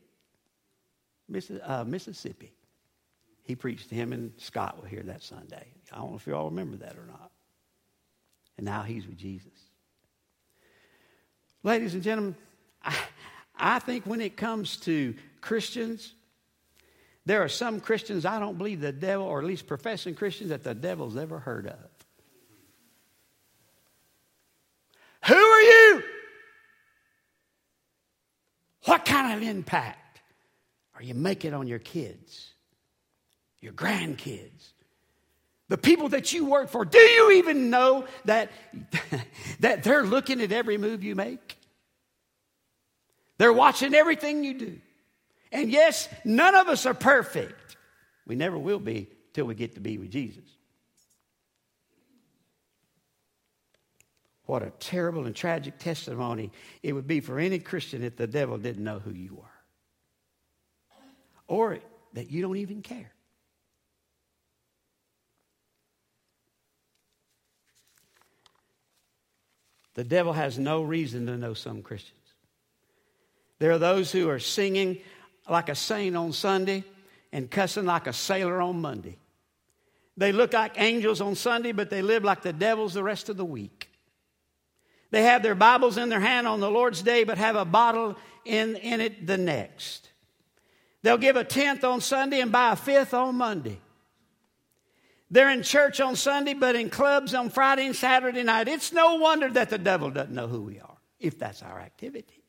Uh, 1.63 1.85
Mississippi. 1.85 2.53
He 3.43 3.55
preached 3.55 3.89
to 3.91 3.95
him, 3.95 4.13
and 4.13 4.33
Scott 4.39 4.81
was 4.81 4.91
here 4.91 5.03
that 5.05 5.23
Sunday. 5.23 5.67
I 5.93 5.97
don't 5.97 6.11
know 6.11 6.17
if 6.17 6.27
you 6.27 6.35
all 6.35 6.51
remember 6.51 6.77
that 6.79 6.97
or 6.97 7.07
not. 7.07 7.31
And 8.57 8.65
now 8.65 8.83
he's 8.83 9.07
with 9.07 9.17
Jesus. 9.17 9.53
Ladies 11.63 11.95
and 11.95 12.03
gentlemen, 12.03 12.37
I, 12.83 12.97
I 13.57 13.79
think 13.81 14.07
when 14.07 14.21
it 14.21 14.37
comes 14.37 14.77
to 14.79 15.15
Christians, 15.41 16.13
there 17.25 17.43
are 17.43 17.49
some 17.49 17.81
Christians 17.81 18.25
I 18.25 18.39
don't 18.39 18.57
believe 18.57 18.81
the 18.81 18.93
devil, 18.93 19.27
or 19.27 19.41
at 19.41 19.45
least 19.45 19.67
professing 19.67 20.15
Christians, 20.15 20.51
that 20.51 20.63
the 20.63 20.75
devil's 20.75 21.17
ever 21.17 21.41
heard 21.41 21.67
of. 21.67 21.79
Who 25.27 25.35
are 25.35 25.63
you? 25.63 26.03
What 28.85 29.05
kind 29.05 29.37
of 29.37 29.49
impact 29.49 29.99
are 30.97 31.03
you 31.03 31.15
making 31.15 31.53
on 31.53 31.67
your 31.67 31.79
kids, 31.79 32.53
your 33.61 33.73
grandkids, 33.73 34.73
the 35.69 35.77
people 35.77 36.09
that 36.11 36.33
you 36.33 36.47
work 36.47 36.71
for? 36.71 36.85
Do 36.85 36.99
you 36.99 37.33
even 37.33 37.69
know 37.69 38.07
that, 38.25 38.51
that 39.61 39.85
they're 39.85 40.05
looking 40.05 40.41
at 40.41 40.53
every 40.53 40.79
move 40.79 41.05
you 41.05 41.15
make? 41.15 41.59
They're 43.39 43.53
watching 43.53 43.95
everything 43.95 44.43
you 44.43 44.55
do. 44.55 44.81
And 45.53 45.71
yes, 45.71 46.09
none 46.25 46.55
of 46.55 46.69
us 46.69 46.87
are 46.87 46.95
perfect. 46.95 47.77
We 48.27 48.35
never 48.35 48.57
will 48.57 48.81
be 48.81 49.09
till 49.35 49.45
we 49.45 49.55
get 49.55 49.75
to 49.75 49.81
be 49.81 49.99
with 49.99 50.11
Jesus. 50.11 50.45
What 54.47 54.63
a 54.63 54.71
terrible 54.71 55.27
and 55.27 55.35
tragic 55.35 55.79
testimony 55.79 56.53
it 56.83 56.93
would 56.93 57.07
be 57.07 57.21
for 57.21 57.39
any 57.39 57.59
Christian 57.59 58.03
if 58.03 58.17
the 58.17 58.27
devil 58.27 58.57
didn't 58.57 58.85
know 58.85 59.01
who 59.01 59.11
you 59.11 59.41
are. 59.43 59.56
Or 61.49 61.79
that 62.15 62.31
you 62.31 62.43
don't 62.43 62.57
even 62.57 62.83
care. 62.83 63.13
The 69.95 70.05
devil 70.05 70.35
has 70.35 70.59
no 70.59 70.83
reason 70.83 71.27
to 71.27 71.37
know 71.39 71.55
some 71.55 71.83
Christians. 71.83 72.13
There 73.59 73.73
are 73.73 73.79
those 73.79 74.13
who 74.13 74.29
are 74.29 74.39
singing 74.39 74.99
like 75.49 75.71
a 75.71 75.75
saint 75.75 76.17
on 76.17 76.33
Sunday 76.33 76.85
and 77.33 77.51
cussing 77.51 77.87
like 77.87 78.07
a 78.07 78.13
sailor 78.13 78.61
on 78.61 78.81
Monday. 78.81 79.17
They 80.19 80.33
look 80.33 80.53
like 80.53 80.81
angels 80.81 81.21
on 81.21 81.35
Sunday, 81.35 81.73
but 81.73 81.91
they 81.91 82.03
live 82.03 82.25
like 82.25 82.43
the 82.43 82.53
devils 82.53 82.95
the 82.95 83.03
rest 83.03 83.29
of 83.29 83.37
the 83.37 83.45
week. 83.45 83.89
They 85.11 85.23
have 85.23 85.43
their 85.43 85.55
Bibles 85.55 85.99
in 85.99 86.09
their 86.09 86.21
hand 86.21 86.47
on 86.47 86.61
the 86.61 86.71
Lord's 86.71 87.03
day, 87.03 87.25
but 87.25 87.39
have 87.39 87.57
a 87.57 87.65
bottle 87.65 88.17
in, 88.45 88.77
in 88.77 89.01
it 89.01 89.27
the 89.27 89.39
next. 89.39 90.11
They'll 91.07 91.19
give 91.19 91.37
a 91.37 91.45
tenth 91.45 91.85
on 91.85 92.01
Sunday 92.01 92.41
and 92.41 92.51
buy 92.51 92.73
a 92.73 92.77
fifth 92.77 93.15
on 93.15 93.37
Monday. 93.37 93.79
They're 95.31 95.51
in 95.51 95.63
church 95.63 96.01
on 96.01 96.17
Sunday, 96.17 96.55
but 96.55 96.75
in 96.75 96.91
clubs 96.91 97.33
on 97.33 97.51
Friday 97.51 97.87
and 97.87 97.95
Saturday 97.95 98.43
night. 98.43 98.67
It's 98.67 98.93
no 98.93 99.15
wonder 99.15 99.49
that 99.51 99.71
the 99.71 99.79
devil 99.79 100.11
doesn't 100.11 100.35
know 100.35 100.49
who 100.49 100.63
we 100.63 100.81
are, 100.81 100.97
if 101.21 101.39
that's 101.39 101.63
our 101.63 101.79
activity 101.81 102.43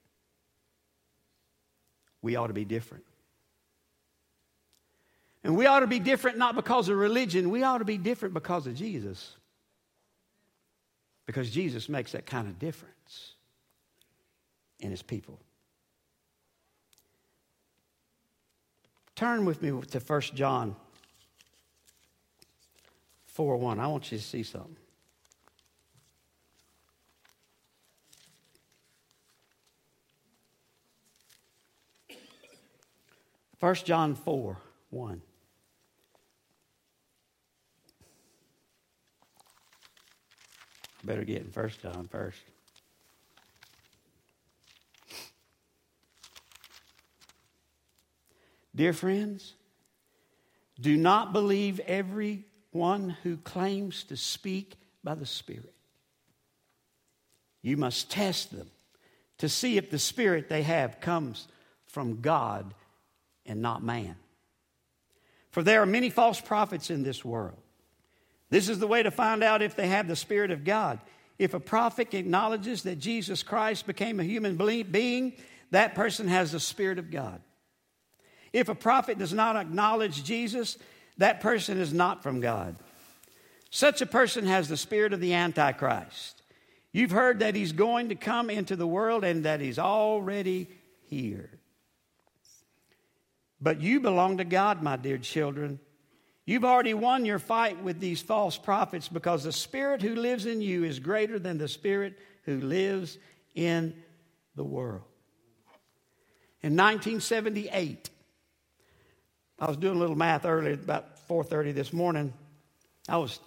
we 2.22 2.36
ought 2.36 2.48
to 2.48 2.54
be 2.54 2.66
different. 2.66 3.06
And 5.44 5.56
we 5.56 5.66
ought 5.66 5.80
to 5.80 5.88
be 5.88 6.00
different 6.00 6.38
not 6.38 6.56
because 6.56 6.90
of 6.90 6.98
religion, 6.98 7.50
we 7.50 7.64
ought 7.64 7.78
to 7.78 7.86
be 7.86 7.98
different 7.98 8.34
because 8.34 8.68
of 8.68 8.76
Jesus. 8.76 9.36
Because 11.26 11.50
Jesus 11.50 11.88
makes 11.88 12.12
that 12.14 12.26
kind 12.26 12.48
of 12.48 12.60
difference 12.60 13.36
in 14.80 14.92
his 14.92 15.02
people. 15.02 15.40
Turn 19.18 19.46
with 19.46 19.64
me 19.64 19.70
to 19.70 20.00
1 20.00 20.22
John 20.36 20.76
4 23.26 23.58
1. 23.58 23.80
I 23.80 23.88
want 23.88 24.12
you 24.12 24.20
to 24.20 24.24
see 24.24 24.44
something. 24.44 24.78
First 33.58 33.88
John 33.88 34.14
4 34.14 34.56
1. 34.92 35.22
Better 41.04 41.24
get 41.24 41.42
in 41.42 41.52
1 41.52 41.72
John 41.82 42.08
first. 42.08 42.38
Dear 48.78 48.94
friends, 48.94 49.56
do 50.80 50.96
not 50.96 51.34
believe 51.34 51.80
everyone 51.80 53.18
who 53.24 53.38
claims 53.38 54.04
to 54.04 54.16
speak 54.16 54.76
by 55.04 55.16
the 55.16 55.26
Spirit. 55.26 55.74
You 57.64 57.76
must 57.76 58.12
test 58.12 58.56
them 58.56 58.70
to 59.40 59.50
see 59.50 59.78
if 59.78 59.90
the 59.90 59.98
Spirit 59.98 60.48
they 60.48 60.62
have 60.62 61.02
comes 61.02 61.48
from 61.88 62.22
God 62.22 62.72
and 63.48 63.64
not 63.64 63.82
man. 63.82 64.16
For 65.50 65.64
there 65.64 65.82
are 65.82 65.88
many 65.88 66.12
false 66.12 66.40
prophets 66.40 66.92
in 66.92 67.02
this 67.02 67.26
world. 67.26 67.58
This 68.52 68.70
is 68.70 68.78
the 68.78 68.86
way 68.86 69.02
to 69.02 69.10
find 69.10 69.44
out 69.44 69.64
if 69.64 69.76
they 69.76 69.88
have 69.88 70.08
the 70.08 70.16
Spirit 70.16 70.52
of 70.52 70.64
God. 70.64 71.00
If 71.40 71.56
a 71.56 71.60
prophet 71.60 72.14
acknowledges 72.14 72.84
that 72.84 73.00
Jesus 73.00 73.42
Christ 73.42 73.88
became 73.88 74.20
a 74.20 74.24
human 74.24 74.56
being, 74.84 75.34
that 75.72 75.96
person 75.96 76.28
has 76.28 76.52
the 76.52 76.60
Spirit 76.60 77.00
of 77.00 77.10
God. 77.10 77.42
If 78.54 78.70
a 78.70 78.76
prophet 78.76 79.18
does 79.18 79.34
not 79.34 79.56
acknowledge 79.56 80.24
Jesus, 80.24 80.78
that 81.18 81.42
person 81.42 81.78
is 81.80 81.94
not 81.94 82.24
from 82.24 82.40
God. 82.40 82.76
Such 83.70 84.02
a 84.02 84.06
person 84.06 84.46
has 84.46 84.68
the 84.68 84.78
spirit 84.78 85.14
of 85.14 85.20
the 85.20 85.34
Antichrist. 85.34 86.42
You've 86.92 87.12
heard 87.12 87.40
that 87.40 87.56
he's 87.56 87.74
going 87.74 88.10
to 88.10 88.16
come 88.16 88.50
into 88.50 88.76
the 88.76 88.88
world 88.88 89.24
and 89.24 89.46
that 89.46 89.62
he's 89.62 89.80
already 89.80 90.68
here. 91.10 91.50
But 93.60 93.82
you 93.82 94.00
belong 94.00 94.38
to 94.38 94.46
God, 94.46 94.82
my 94.82 94.96
dear 94.96 95.18
children. 95.18 95.80
You've 96.46 96.66
already 96.66 96.94
won 96.94 97.26
your 97.26 97.40
fight 97.40 97.84
with 97.84 98.00
these 98.00 98.22
false 98.22 98.58
prophets 98.58 99.10
because 99.10 99.44
the 99.44 99.52
spirit 99.52 100.02
who 100.02 100.16
lives 100.16 100.46
in 100.46 100.62
you 100.62 100.86
is 100.86 101.00
greater 101.00 101.40
than 101.40 101.58
the 101.58 101.68
spirit 101.68 102.18
who 102.44 102.62
lives 102.62 103.18
in 103.54 103.94
the 104.56 104.64
world. 104.64 105.04
In 106.62 106.74
1978, 106.74 108.10
I 109.60 109.68
was 109.68 109.78
doing 109.78 109.96
a 109.96 110.00
little 110.00 110.16
math 110.16 110.46
earlier, 110.46 110.74
about 110.74 111.18
4:30 111.28 111.74
this 111.74 111.92
morning. 111.92 112.34
I 113.10 113.18
was 113.18 113.40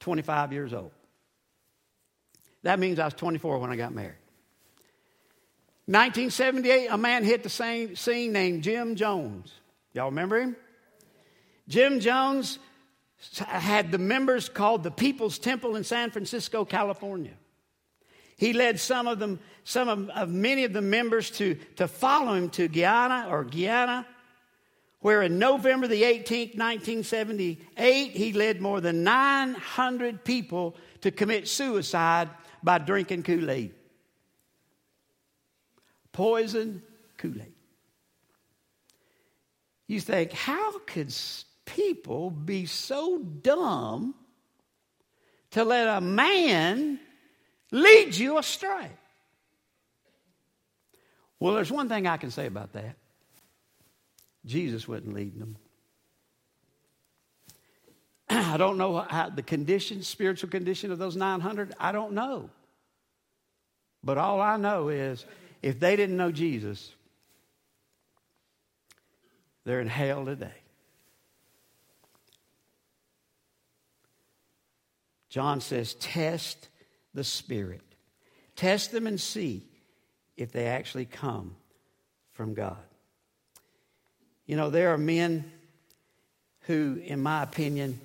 25 0.00 0.52
years 0.52 0.72
old. 0.72 0.92
That 2.62 2.78
means 2.78 2.98
I 2.98 3.04
was 3.04 3.14
24 3.14 3.58
when 3.58 3.70
I 3.70 3.76
got 3.76 3.92
married. 3.92 4.18
1978, 5.86 6.86
a 6.86 6.96
man 6.96 7.24
hit 7.24 7.42
the 7.42 7.48
same 7.48 7.96
scene 7.96 8.32
named 8.32 8.62
Jim 8.62 8.94
Jones. 8.94 9.52
Y'all 9.92 10.06
remember 10.06 10.40
him? 10.40 10.56
Jim 11.68 12.00
Jones 12.00 12.58
had 13.46 13.90
the 13.90 13.98
members 13.98 14.48
called 14.48 14.82
the 14.82 14.90
People's 14.90 15.38
Temple 15.38 15.76
in 15.76 15.84
San 15.84 16.10
Francisco, 16.10 16.64
California. 16.64 17.32
He 18.36 18.52
led 18.52 18.80
some 18.80 19.06
of 19.06 19.18
them, 19.18 19.38
some 19.64 19.88
of, 19.88 20.08
of 20.10 20.30
many 20.30 20.64
of 20.64 20.72
the 20.72 20.82
members 20.82 21.30
to, 21.32 21.54
to 21.76 21.86
follow 21.86 22.34
him 22.34 22.48
to 22.50 22.68
Guyana 22.68 23.28
or 23.30 23.44
Guyana, 23.44 24.06
where 25.02 25.22
in 25.22 25.38
November 25.38 25.88
the 25.88 26.02
18th, 26.02 26.56
1978, 26.56 28.12
he 28.12 28.32
led 28.32 28.60
more 28.60 28.80
than 28.80 29.02
900 29.02 30.24
people 30.24 30.76
to 31.00 31.10
commit 31.10 31.48
suicide 31.48 32.30
by 32.62 32.78
drinking 32.78 33.24
Kool 33.24 33.50
Aid. 33.50 33.74
Poison 36.12 36.82
Kool 37.18 37.34
Aid. 37.34 37.52
You 39.88 40.00
think, 40.00 40.32
how 40.32 40.78
could 40.86 41.12
people 41.64 42.30
be 42.30 42.66
so 42.66 43.18
dumb 43.18 44.14
to 45.50 45.64
let 45.64 45.88
a 45.88 46.00
man 46.00 47.00
lead 47.72 48.14
you 48.14 48.38
astray? 48.38 48.88
Well, 51.40 51.54
there's 51.54 51.72
one 51.72 51.88
thing 51.88 52.06
I 52.06 52.18
can 52.18 52.30
say 52.30 52.46
about 52.46 52.74
that 52.74 52.96
Jesus 54.44 54.88
wasn't 54.88 55.14
leading 55.14 55.38
them. 55.38 55.56
I 58.28 58.56
don't 58.56 58.78
know 58.78 58.98
how 58.98 59.28
the 59.28 59.42
condition, 59.42 60.02
spiritual 60.02 60.50
condition 60.50 60.90
of 60.90 60.98
those 60.98 61.16
900. 61.16 61.74
I 61.78 61.92
don't 61.92 62.12
know. 62.12 62.50
But 64.02 64.18
all 64.18 64.40
I 64.40 64.56
know 64.56 64.88
is 64.88 65.24
if 65.62 65.78
they 65.78 65.94
didn't 65.96 66.16
know 66.16 66.32
Jesus, 66.32 66.92
they're 69.64 69.80
in 69.80 69.88
hell 69.88 70.24
today. 70.24 70.52
John 75.28 75.60
says, 75.60 75.94
test 75.94 76.68
the 77.14 77.24
Spirit. 77.24 77.80
Test 78.56 78.92
them 78.92 79.06
and 79.06 79.20
see 79.20 79.64
if 80.36 80.52
they 80.52 80.66
actually 80.66 81.06
come 81.06 81.56
from 82.32 82.54
God. 82.54 82.76
You 84.46 84.56
know, 84.56 84.70
there 84.70 84.92
are 84.92 84.98
men 84.98 85.50
who, 86.62 87.00
in 87.04 87.22
my 87.22 87.42
opinion, 87.42 88.00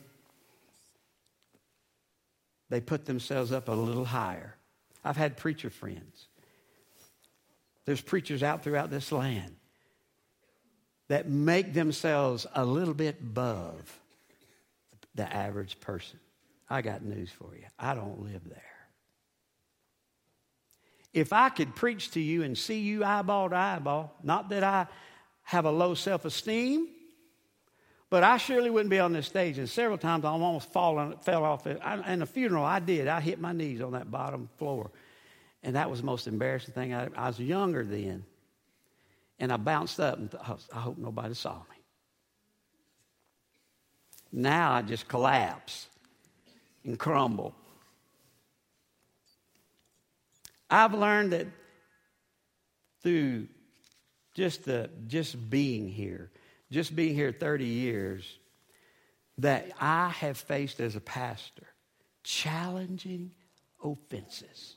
they 2.70 2.82
put 2.82 3.06
themselves 3.06 3.52
up 3.52 3.70
a 3.70 3.74
little 3.74 4.06
higher. 4.06 4.56
I've 5.04 5.18
had 5.18 5.38
preacher 5.38 5.70
friends. 5.70 6.28
There's 7.86 8.02
preachers 8.02 8.44
out 8.44 8.64
throughout 8.64 8.90
this 8.90 9.12
land 9.12 9.56
that 11.08 11.30
make 11.30 11.74
themselves 11.74 12.46
a 12.54 12.66
little 12.66 12.94
bit 12.94 13.18
above 13.22 14.00
the 15.16 15.34
average 15.34 15.80
person. 15.80 16.20
I 16.70 16.82
got 16.82 17.04
news 17.04 17.32
for 17.32 17.56
you. 17.56 17.64
I 17.80 17.96
don't 17.96 18.22
live 18.22 18.44
there. 18.48 18.62
If 21.14 21.32
I 21.32 21.50
could 21.50 21.76
preach 21.76 22.12
to 22.12 22.20
you 22.20 22.44
and 22.44 22.58
see 22.58 22.80
you 22.80 23.04
eyeball 23.04 23.50
to 23.50 23.56
eyeball, 23.56 24.14
not 24.22 24.50
that 24.50 24.64
I 24.64 24.88
have 25.48 25.64
a 25.64 25.72
low 25.72 25.94
self 25.94 26.26
esteem, 26.26 26.90
but 28.10 28.22
I 28.22 28.36
surely 28.36 28.70
wouldn't 28.70 28.90
be 28.90 29.00
on 29.00 29.14
this 29.14 29.28
stage. 29.28 29.58
And 29.58 29.70
several 29.70 29.98
times 29.98 30.26
I 30.26 30.30
almost 30.30 30.74
fallen, 30.74 31.16
fell 31.22 31.46
off. 31.46 31.66
I, 31.66 32.12
in 32.12 32.20
the 32.20 32.26
funeral, 32.26 32.66
I 32.66 32.80
did. 32.80 33.08
I 33.08 33.22
hit 33.22 33.40
my 33.40 33.54
knees 33.54 33.80
on 33.80 33.94
that 33.94 34.12
bottom 34.12 34.50
floor. 34.58 34.92
And 35.64 35.78
that 35.78 35.90
was 35.90 36.02
the 36.02 36.06
most 36.06 36.28
embarrassing 36.28 36.74
thing. 36.74 36.94
I, 36.94 37.08
I 37.16 37.28
was 37.28 37.40
younger 37.40 37.86
then. 37.86 38.26
And 39.40 39.54
I 39.54 39.56
bounced 39.56 40.02
up 40.02 40.18
and 40.18 40.30
thought, 40.30 40.60
I 40.74 40.80
hope 40.80 40.98
nobody 40.98 41.34
saw 41.34 41.56
me. 41.56 41.78
Now 44.34 44.74
I 44.74 44.82
just 44.82 45.08
collapse 45.08 45.88
and 46.84 47.00
crumble. 47.00 47.56
I've 50.70 50.94
learned 50.94 51.32
that 51.32 51.48
through 53.02 53.48
just 54.38 54.66
the 54.66 54.90
just 55.08 55.50
being 55.50 55.90
here, 55.90 56.30
just 56.72 56.96
being 56.96 57.16
here 57.16 57.32
30 57.32 57.66
years, 57.66 58.38
that 59.40 59.72
I 59.82 60.10
have 60.10 60.38
faced 60.38 60.80
as 60.80 60.96
a 60.96 61.02
pastor 61.02 61.66
challenging 62.24 63.32
offenses. 63.84 64.76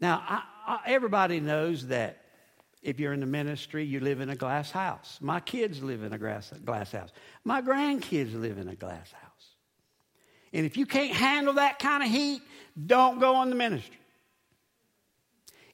Now, 0.00 0.22
I, 0.26 0.42
I, 0.66 0.78
everybody 0.86 1.38
knows 1.38 1.88
that 1.88 2.22
if 2.82 2.98
you're 2.98 3.12
in 3.12 3.20
the 3.20 3.26
ministry, 3.26 3.84
you 3.84 4.00
live 4.00 4.20
in 4.20 4.30
a 4.30 4.36
glass 4.36 4.70
house. 4.70 5.18
My 5.20 5.40
kids 5.40 5.82
live 5.82 6.02
in 6.02 6.14
a 6.14 6.18
glass, 6.18 6.52
glass 6.64 6.92
house. 6.92 7.10
My 7.44 7.60
grandkids 7.60 8.38
live 8.38 8.56
in 8.58 8.68
a 8.68 8.74
glass 8.74 9.12
house. 9.12 9.56
And 10.52 10.64
if 10.64 10.76
you 10.76 10.86
can't 10.86 11.14
handle 11.14 11.54
that 11.54 11.78
kind 11.78 12.02
of 12.02 12.08
heat, 12.08 12.40
don't 12.86 13.20
go 13.20 13.36
on 13.36 13.50
the 13.50 13.56
ministry. 13.56 13.96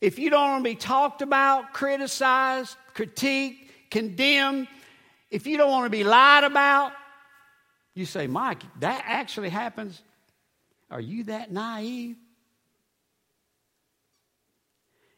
If 0.01 0.19
you 0.19 0.31
don't 0.31 0.51
want 0.51 0.65
to 0.65 0.71
be 0.71 0.77
talked 0.77 1.23
about, 1.23 1.73
criticized, 1.73 2.77
critiqued, 2.95 3.59
condemned, 3.91 4.69
if 5.31 5.47
you 5.47 5.57
don't 5.57 5.71
want 5.71 5.85
to 5.85 5.91
be 5.91 6.05
lied 6.05 6.45
about, 6.45 6.93
you 7.95 8.07
say, 8.07 8.27
Mike, 8.27 8.63
that 8.81 9.05
actually 9.07 9.51
happens. 9.51 10.01
Are 10.91 11.01
you 11.01 11.25
that 11.25 11.53
naive? 11.53 12.17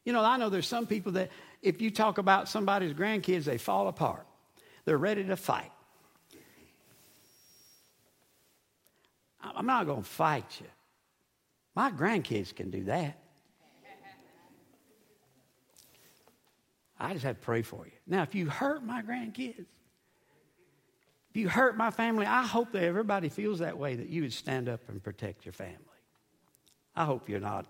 You 0.05 0.13
know, 0.13 0.23
I 0.23 0.37
know 0.37 0.51
there's 0.51 0.67
some 0.67 0.87
people 0.87 1.13
that 1.13 1.31
if 1.63 1.81
you 1.81 1.91
talk 1.91 2.19
about 2.19 2.49
somebody's 2.49 2.93
grandkids, 2.93 3.45
they 3.45 3.59
fall 3.59 3.87
apart. 3.89 4.27
They're 4.85 4.99
ready 4.99 5.23
to 5.25 5.37
fight. 5.37 5.71
I'm 9.41 9.67
not 9.67 9.87
going 9.87 10.03
to 10.03 10.09
fight 10.09 10.61
you. 10.61 10.67
My 11.75 11.91
grandkids 11.91 12.55
can 12.55 12.71
do 12.71 12.85
that. 12.85 13.22
I 17.03 17.13
just 17.15 17.25
have 17.25 17.37
to 17.37 17.43
pray 17.43 17.63
for 17.63 17.85
you. 17.85 17.93
Now, 18.07 18.23
if 18.23 18.35
you 18.35 18.49
hurt 18.49 18.85
my 18.85 19.03
grandkids, 19.03 19.67
if 21.31 21.37
you 21.37 21.49
hurt 21.49 21.77
my 21.77 21.91
family, 21.91 22.27
I 22.27 22.43
hope 22.47 22.73
that 22.73 22.85
everybody 22.85 23.29
feels 23.29 23.59
that 23.59 23.77
way 23.77 23.97
that 23.97 24.09
you 24.09 24.23
would 24.23 24.33
stand 24.33 24.69
up 24.69 24.89
and 24.89 25.03
protect 25.03 25.45
your 25.45 25.53
family. 25.53 25.77
I 26.95 27.05
hope 27.05 27.29
you're 27.29 27.41
not 27.41 27.67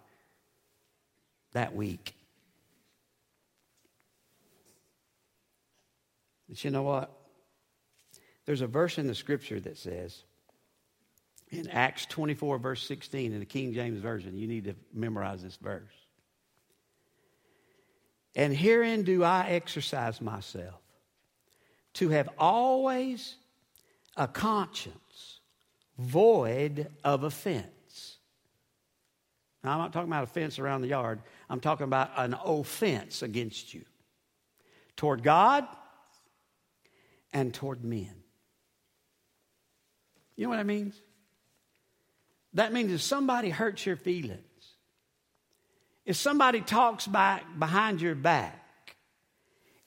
that 1.53 1.75
weak. 1.75 2.15
But 6.49 6.63
you 6.63 6.71
know 6.71 6.83
what? 6.83 7.11
There's 8.45 8.61
a 8.61 8.67
verse 8.67 8.99
in 8.99 9.07
the 9.07 9.15
scripture 9.15 9.61
that 9.61 9.79
says, 9.79 10.25
in 11.49 11.69
Acts 11.69 12.05
24, 12.07 12.59
verse 12.59 12.87
16, 12.87 13.33
in 13.33 13.41
the 13.41 13.47
King 13.47 13.73
James 13.73 13.99
Version, 14.01 14.37
you 14.37 14.47
need 14.47 14.65
to 14.65 14.75
memorize 14.93 15.43
this 15.43 15.57
verse. 15.57 16.02
And 18.35 18.55
herein 18.57 19.03
do 19.03 19.25
I 19.25 19.49
exercise 19.49 20.21
myself 20.21 20.81
to 21.95 22.09
have 22.09 22.29
always 22.39 23.37
a 24.17 24.27
conscience 24.27 25.41
void 25.99 26.89
of 27.05 27.25
offense. 27.25 28.17
Now, 29.63 29.73
I'm 29.73 29.79
not 29.79 29.93
talking 29.93 30.09
about 30.09 30.25
offense 30.25 30.59
around 30.59 30.81
the 30.83 30.89
yard, 30.89 31.21
I'm 31.49 31.61
talking 31.61 31.85
about 31.85 32.11
an 32.17 32.35
offense 32.45 33.23
against 33.23 33.75
you 33.75 33.85
toward 34.97 35.23
God 35.23 35.67
and 37.33 37.53
toward 37.53 37.85
men. 37.85 38.15
You 40.37 40.45
know 40.45 40.51
what 40.51 40.57
that 40.57 40.67
means? 40.67 41.01
That 42.55 42.73
means 42.73 42.93
if 42.93 43.01
somebody 43.01 43.51
hurts 43.51 43.87
your 43.87 43.97
feelings, 43.97 44.43
if 46.05 46.17
somebody 46.17 46.61
talks 46.61 47.07
back 47.07 47.45
behind 47.59 48.01
your 48.01 48.15
back, 48.15 48.97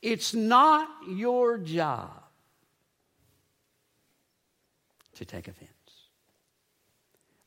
it's 0.02 0.34
not 0.34 0.88
your 1.08 1.58
job 1.58 2.12
to 5.16 5.26
take 5.26 5.48
offense. 5.48 5.70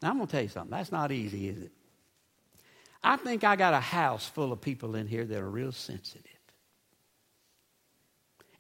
Now, 0.03 0.11
I'm 0.11 0.17
going 0.17 0.27
to 0.27 0.33
tell 0.33 0.43
you 0.43 0.49
something. 0.49 0.71
That's 0.71 0.93
not 0.93 1.13
easy, 1.13 1.49
is 1.49 1.63
it? 1.63 1.73
I 3.03 3.17
think 3.17 3.45
I 3.45 3.57
got 3.57 3.75
a 3.75 3.81
house 3.81 4.27
full 4.27 4.53
of 4.53 4.61
people 4.61 4.97
in 4.97 5.07
here 5.07 5.25
that 5.25 5.39
are 5.39 5.49
real 5.49 5.73
sensitive. 5.73 6.25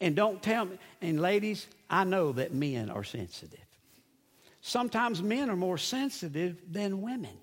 And 0.01 0.14
don't 0.14 0.42
tell 0.42 0.66
me, 0.66 0.79
and 1.03 1.21
ladies, 1.21 1.66
I 1.90 2.05
know 2.05 2.33
that 2.33 2.55
men 2.55 2.88
are 2.88 3.05
sensitive. 3.05 3.59
Sometimes 4.61 5.23
men 5.23 5.51
are 5.51 5.57
more 5.57 5.79
sensitive 5.79 6.57
than 6.71 7.03
women. 7.03 7.37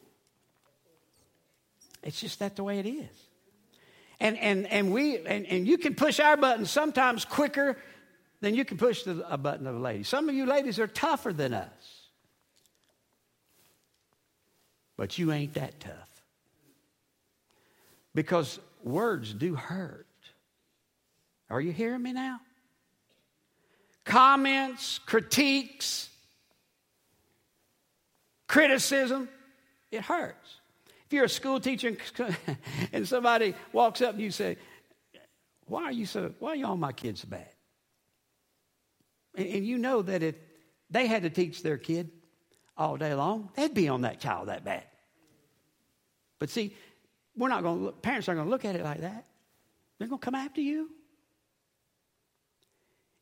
It's 2.05 2.19
just 2.19 2.39
that 2.39 2.55
the 2.55 2.63
way 2.63 2.79
it 2.79 2.85
is. 2.85 3.09
And, 4.19 4.37
and, 4.37 4.65
and, 4.67 4.93
we, 4.93 5.17
and, 5.17 5.45
and 5.45 5.67
you 5.67 5.77
can 5.77 5.95
push 5.95 6.21
our 6.21 6.37
buttons 6.37 6.71
sometimes 6.71 7.25
quicker 7.25 7.77
than 8.39 8.55
you 8.55 8.63
can 8.63 8.77
push 8.77 9.03
the, 9.03 9.25
a 9.29 9.37
button 9.37 9.67
of 9.67 9.75
a 9.75 9.79
lady. 9.79 10.03
Some 10.03 10.29
of 10.29 10.35
you 10.35 10.45
ladies 10.45 10.79
are 10.79 10.87
tougher 10.87 11.33
than 11.33 11.53
us. 11.53 12.07
But 14.95 15.17
you 15.17 15.33
ain't 15.33 15.55
that 15.55 15.81
tough. 15.81 16.23
Because 18.13 18.59
words 18.81 19.33
do 19.33 19.55
hurt. 19.55 20.07
Are 21.49 21.59
you 21.59 21.73
hearing 21.73 22.01
me 22.01 22.13
now? 22.13 22.39
comments, 24.05 24.99
critiques, 24.99 26.09
criticism, 28.47 29.27
it 29.91 30.01
hurts. 30.01 30.59
If 31.05 31.13
you're 31.13 31.25
a 31.25 31.29
school 31.29 31.59
teacher 31.59 31.95
and 32.91 33.07
somebody 33.07 33.53
walks 33.71 34.01
up 34.01 34.13
and 34.13 34.21
you 34.21 34.31
say, 34.31 34.57
Why 35.67 35.83
are 35.83 35.91
you 35.91 36.05
so 36.05 36.33
why 36.39 36.51
are 36.51 36.55
you 36.55 36.65
all 36.65 36.77
my 36.77 36.91
kids 36.91 37.23
bad? 37.23 37.49
And, 39.35 39.47
and 39.47 39.65
you 39.65 39.77
know 39.77 40.01
that 40.01 40.23
if 40.23 40.35
they 40.89 41.07
had 41.07 41.23
to 41.23 41.29
teach 41.29 41.61
their 41.61 41.77
kid 41.77 42.09
all 42.77 42.97
day 42.97 43.13
long, 43.13 43.49
they'd 43.55 43.73
be 43.73 43.87
on 43.87 44.01
that 44.01 44.19
child 44.19 44.47
that 44.49 44.63
bad. 44.63 44.83
But 46.39 46.49
see, 46.49 46.75
we're 47.37 47.49
not 47.49 47.63
going 47.63 47.79
to 47.79 47.85
look, 47.85 48.01
parents 48.01 48.27
aren't 48.27 48.39
going 48.39 48.47
to 48.47 48.51
look 48.51 48.65
at 48.65 48.75
it 48.75 48.83
like 48.83 49.01
that. 49.01 49.25
They're 49.97 50.07
going 50.07 50.19
to 50.19 50.25
come 50.25 50.35
after 50.35 50.61
you. 50.61 50.89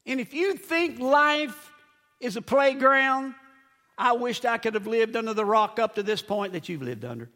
And 0.05 0.19
if 0.19 0.33
you 0.33 0.55
think 0.55 0.99
life 0.99 1.71
is 2.19 2.35
a 2.35 2.41
playground, 2.41 3.35
I 3.97 4.13
wished 4.13 4.45
I 4.45 4.57
could 4.57 4.73
have 4.73 4.87
lived 4.87 5.15
under 5.15 5.33
the 5.33 5.45
rock 5.45 5.79
up 5.79 5.95
to 5.95 6.03
this 6.03 6.21
point 6.21 6.53
that 6.53 6.67
you've 6.67 6.81
lived 6.81 7.05
under. 7.05 7.29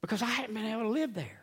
Because 0.00 0.22
I 0.22 0.26
hadn't 0.26 0.54
been 0.54 0.64
able 0.64 0.82
to 0.82 0.88
live 0.88 1.14
there. 1.14 1.42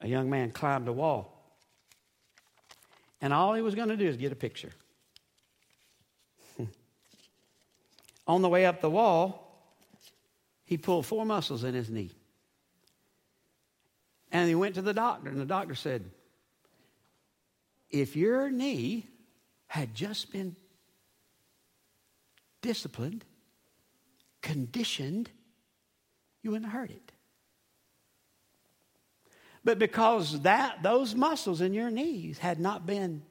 A 0.00 0.06
young 0.06 0.28
man 0.28 0.50
climbed 0.50 0.86
a 0.86 0.92
wall. 0.92 1.30
And 3.22 3.32
all 3.32 3.54
he 3.54 3.62
was 3.62 3.74
going 3.74 3.88
to 3.88 3.96
do 3.96 4.06
is 4.06 4.18
get 4.18 4.32
a 4.32 4.36
picture. 4.36 4.70
On 8.26 8.42
the 8.42 8.48
way 8.50 8.66
up 8.66 8.82
the 8.82 8.90
wall, 8.90 9.44
he 10.66 10.76
pulled 10.76 11.06
four 11.06 11.24
muscles 11.24 11.64
in 11.64 11.72
his 11.72 11.88
knee. 11.88 12.10
And 14.30 14.46
he 14.46 14.54
went 14.54 14.74
to 14.74 14.82
the 14.82 14.92
doctor, 14.92 15.30
and 15.30 15.40
the 15.40 15.46
doctor 15.46 15.74
said, 15.74 16.04
If 17.90 18.14
your 18.14 18.50
knee 18.50 19.06
had 19.74 19.92
just 19.92 20.30
been 20.30 20.54
disciplined, 22.62 23.24
conditioned, 24.40 25.28
you 26.42 26.52
wouldn't 26.52 26.70
have 26.70 26.80
hurt 26.80 26.90
it. 26.92 27.10
But 29.64 29.80
because 29.80 30.42
that 30.42 30.84
those 30.84 31.16
muscles 31.16 31.60
in 31.60 31.74
your 31.74 31.90
knees 31.90 32.38
had 32.38 32.60
not 32.60 32.86
been 32.86 33.24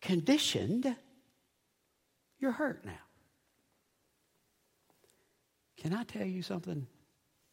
conditioned, 0.00 0.92
you're 2.40 2.50
hurt 2.50 2.84
now. 2.84 2.90
Can 5.76 5.94
I 5.94 6.02
tell 6.02 6.26
you 6.26 6.42
something 6.42 6.84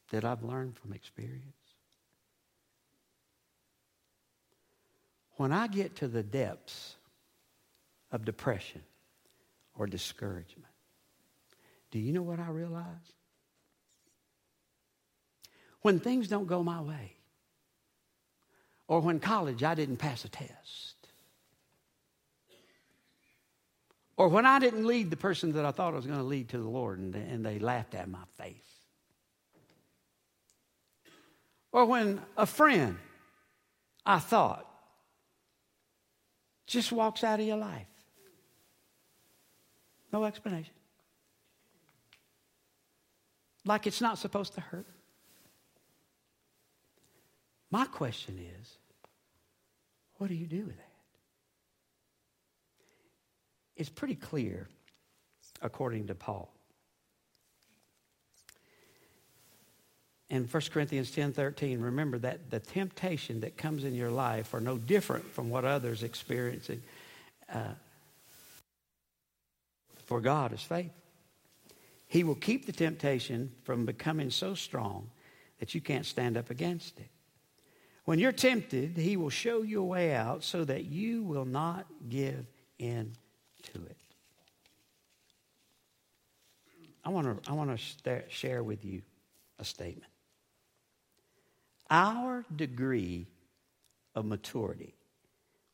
that 0.10 0.26
I've 0.26 0.42
learned 0.42 0.76
from 0.76 0.94
experience? 0.94 1.44
When 5.34 5.52
I 5.52 5.68
get 5.68 5.98
to 5.98 6.08
the 6.08 6.24
depths 6.24 6.96
of 8.12 8.26
depression 8.26 8.82
or 9.76 9.88
discouragement, 9.88 10.74
do 11.92 12.00
you 12.00 12.14
know 12.14 12.22
what 12.22 12.40
I 12.40 12.50
realize? 12.50 12.86
When 15.82 16.00
things 16.00 16.28
don't 16.28 16.48
go 16.48 16.62
my 16.64 16.82
way, 16.82 17.14
or 18.88 19.00
when 19.00 19.20
college 19.20 19.64
I 19.64 19.76
didn't 19.76 19.98
pass 19.98 20.26
a 20.26 20.30
test, 20.30 21.00
Or 24.20 24.28
when 24.28 24.46
I 24.46 24.60
didn't 24.60 24.86
lead 24.86 25.12
the 25.12 25.16
person 25.16 25.54
that 25.54 25.64
I 25.64 25.72
thought 25.72 25.94
I 25.94 25.96
was 25.96 26.06
going 26.06 26.20
to 26.20 26.26
lead 26.26 26.50
to 26.50 26.58
the 26.58 26.68
Lord 26.68 27.00
and 27.00 27.16
and 27.16 27.46
they 27.46 27.58
laughed 27.58 27.96
at 27.96 28.10
my 28.10 28.26
face. 28.38 28.54
Or 31.72 31.86
when 31.86 32.22
a 32.36 32.46
friend 32.46 32.98
I 34.06 34.20
thought 34.20 34.70
just 36.68 36.92
walks 36.92 37.24
out 37.24 37.40
of 37.40 37.46
your 37.46 37.56
life. 37.56 37.88
No 40.12 40.24
explanation. 40.24 40.74
Like 43.66 43.88
it's 43.88 44.02
not 44.02 44.18
supposed 44.18 44.54
to 44.56 44.62
hurt. 44.62 44.88
My 47.72 47.86
question 47.86 48.40
is 48.60 48.78
what 50.18 50.28
do 50.28 50.36
you 50.36 50.48
do 50.48 50.66
with 50.66 50.76
that? 50.76 50.86
It's 53.78 53.90
pretty 53.90 54.16
clear, 54.16 54.68
according 55.62 56.08
to 56.08 56.16
Paul. 56.16 56.52
In 60.30 60.44
1 60.44 60.64
Corinthians 60.72 61.10
10 61.12 61.34
13, 61.34 61.80
remember 61.80 62.20
that 62.20 62.52
the 62.52 62.60
temptation 62.60 63.40
that 63.40 63.58
comes 63.58 63.84
in 63.84 63.96
your 63.96 64.12
life 64.12 64.54
are 64.54 64.60
no 64.60 64.78
different 64.78 65.26
from 65.34 65.50
what 65.50 65.66
others 65.66 66.04
experiencing. 66.04 66.82
Uh, 67.52 67.70
for 70.10 70.20
God 70.20 70.54
is 70.54 70.64
faith. 70.64 70.90
He 72.08 72.24
will 72.24 72.34
keep 72.34 72.66
the 72.66 72.72
temptation 72.72 73.52
from 73.64 73.86
becoming 73.86 74.32
so 74.32 74.56
strong 74.56 75.12
that 75.60 75.76
you 75.76 75.82
can't 75.82 76.06
stand 76.06 76.36
up 76.36 76.50
against 76.50 76.98
it. 77.00 77.10
When 78.06 78.18
you're 78.18 78.32
tempted, 78.32 78.98
He 78.98 79.18
will 79.18 79.30
show 79.30 79.62
you 79.62 79.82
a 79.82 79.86
way 79.86 80.16
out 80.16 80.44
so 80.44 80.64
that 80.64 80.86
you 80.86 81.22
will 81.22 81.46
not 81.46 81.86
give 82.10 82.48
in 82.80 83.14
to 83.72 83.86
it. 83.86 83.98
I 87.06 87.10
want 87.10 87.44
to 87.44 87.50
I 87.50 87.54
want 87.54 87.80
to 88.04 88.24
share 88.30 88.64
with 88.64 88.84
you 88.84 89.04
a 89.60 89.64
statement. 89.64 90.12
Our 91.92 92.46
degree 92.56 93.28
of 94.16 94.26
maturity 94.26 94.96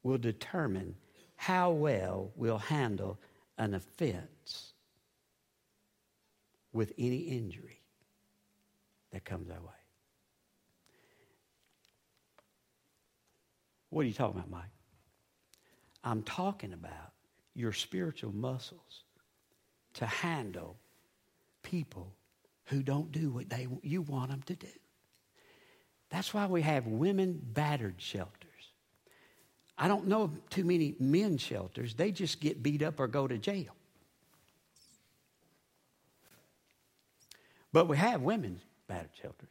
will 0.04 0.18
determine 0.18 0.96
how 1.38 1.72
well 1.72 2.32
we'll 2.36 2.58
handle 2.58 3.18
an 3.58 3.74
offense 3.74 4.74
with 6.74 6.94
any 6.98 7.18
injury 7.18 7.82
that 9.12 9.24
comes 9.24 9.50
our 9.50 9.62
way. 9.62 9.72
What 13.90 14.02
are 14.02 14.08
you 14.08 14.14
talking 14.14 14.38
about, 14.40 14.52
Mike? 14.52 14.64
I'm 16.04 16.22
talking 16.24 16.74
about 16.74 17.14
your 17.54 17.72
spiritual 17.72 18.36
muscles 18.36 19.04
to 19.94 20.06
handle 20.06 20.76
people 21.64 22.14
who 22.66 22.84
don't 22.84 23.12
do 23.12 23.32
what 23.32 23.50
they, 23.50 23.68
you 23.82 24.02
want 24.02 24.30
them 24.32 24.42
to 24.48 24.56
do. 24.56 24.68
That's 26.10 26.34
why 26.34 26.46
we 26.46 26.62
have 26.62 26.86
women 26.88 27.40
battered 27.42 27.96
shelters. 27.98 28.45
I 29.78 29.88
don't 29.88 30.08
know 30.08 30.32
too 30.50 30.64
many 30.64 30.96
men 31.00 31.38
shelters. 31.38 31.94
They 31.96 32.12
just 32.12 32.40
get 32.40 32.64
beat 32.64 32.82
up 32.82 33.00
or 33.00 33.08
go 33.08 33.28
to 33.28 33.38
jail. 33.38 33.76
But 37.74 37.90
we 37.90 37.98
have 37.98 38.22
women's 38.22 38.62
battered 38.88 39.10
shelters. 39.22 39.50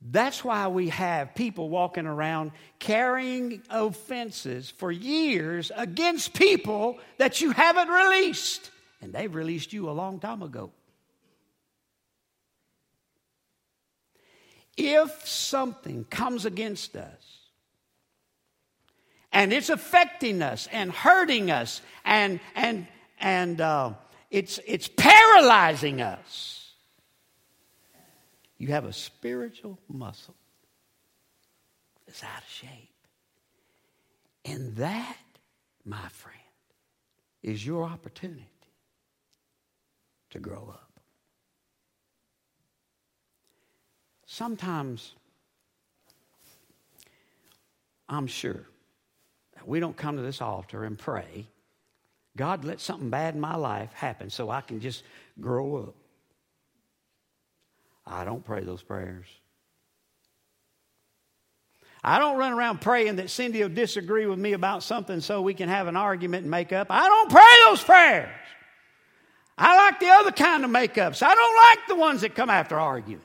That's 0.00 0.42
why 0.42 0.68
we 0.68 0.88
have 0.88 1.34
people 1.34 1.68
walking 1.68 2.06
around 2.06 2.52
carrying 2.78 3.62
offenses 3.68 4.70
for 4.70 4.90
years 4.90 5.70
against 5.76 6.32
people 6.32 6.98
that 7.18 7.42
you 7.42 7.50
haven't 7.50 7.88
released. 7.88 8.70
And 9.02 9.12
they've 9.12 9.34
released 9.34 9.74
you 9.74 9.90
a 9.90 9.92
long 9.92 10.18
time 10.18 10.40
ago. 10.40 10.70
If 14.78 15.28
something 15.28 16.04
comes 16.04 16.46
against 16.46 16.96
us 16.96 17.39
and 19.32 19.52
it's 19.52 19.70
affecting 19.70 20.42
us 20.42 20.68
and 20.72 20.90
hurting 20.90 21.50
us 21.50 21.80
and, 22.04 22.40
and, 22.54 22.86
and 23.20 23.60
uh, 23.60 23.92
it's, 24.30 24.58
it's 24.66 24.88
paralyzing 24.88 26.00
us, 26.00 26.72
you 28.58 28.68
have 28.68 28.84
a 28.84 28.92
spiritual 28.92 29.78
muscle 29.88 30.36
that's 32.06 32.22
out 32.22 32.42
of 32.42 32.48
shape. 32.48 32.88
And 34.44 34.76
that, 34.76 35.16
my 35.84 36.08
friend, 36.08 36.36
is 37.42 37.64
your 37.64 37.84
opportunity 37.84 38.46
to 40.30 40.38
grow 40.38 40.68
up. 40.68 41.00
Sometimes, 44.26 45.12
I'm 48.08 48.26
sure, 48.26 48.64
we 49.66 49.80
don't 49.80 49.96
come 49.96 50.16
to 50.16 50.22
this 50.22 50.40
altar 50.40 50.84
and 50.84 50.98
pray, 50.98 51.46
God, 52.36 52.64
let 52.64 52.80
something 52.80 53.10
bad 53.10 53.34
in 53.34 53.40
my 53.40 53.56
life 53.56 53.92
happen 53.92 54.30
so 54.30 54.50
I 54.50 54.60
can 54.60 54.80
just 54.80 55.02
grow 55.40 55.76
up. 55.76 55.94
I 58.06 58.24
don't 58.24 58.44
pray 58.44 58.62
those 58.62 58.82
prayers. 58.82 59.26
I 62.02 62.18
don't 62.18 62.38
run 62.38 62.52
around 62.52 62.80
praying 62.80 63.16
that 63.16 63.28
Cindy 63.28 63.60
will 63.60 63.68
disagree 63.68 64.26
with 64.26 64.38
me 64.38 64.54
about 64.54 64.82
something 64.82 65.20
so 65.20 65.42
we 65.42 65.54
can 65.54 65.68
have 65.68 65.86
an 65.86 65.96
argument 65.96 66.42
and 66.42 66.50
make 66.50 66.72
up. 66.72 66.86
I 66.90 67.06
don't 67.06 67.30
pray 67.30 67.56
those 67.66 67.82
prayers. 67.82 68.30
I 69.58 69.76
like 69.76 70.00
the 70.00 70.08
other 70.08 70.32
kind 70.32 70.64
of 70.64 70.70
makeups. 70.70 71.22
I 71.22 71.34
don't 71.34 71.56
like 71.56 71.88
the 71.88 71.96
ones 71.96 72.22
that 72.22 72.34
come 72.34 72.48
after 72.48 72.80
arguing. 72.80 73.20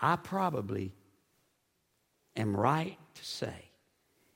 I 0.00 0.16
probably 0.16 0.94
am 2.36 2.56
right 2.56 2.98
to 3.14 3.24
say 3.24 3.70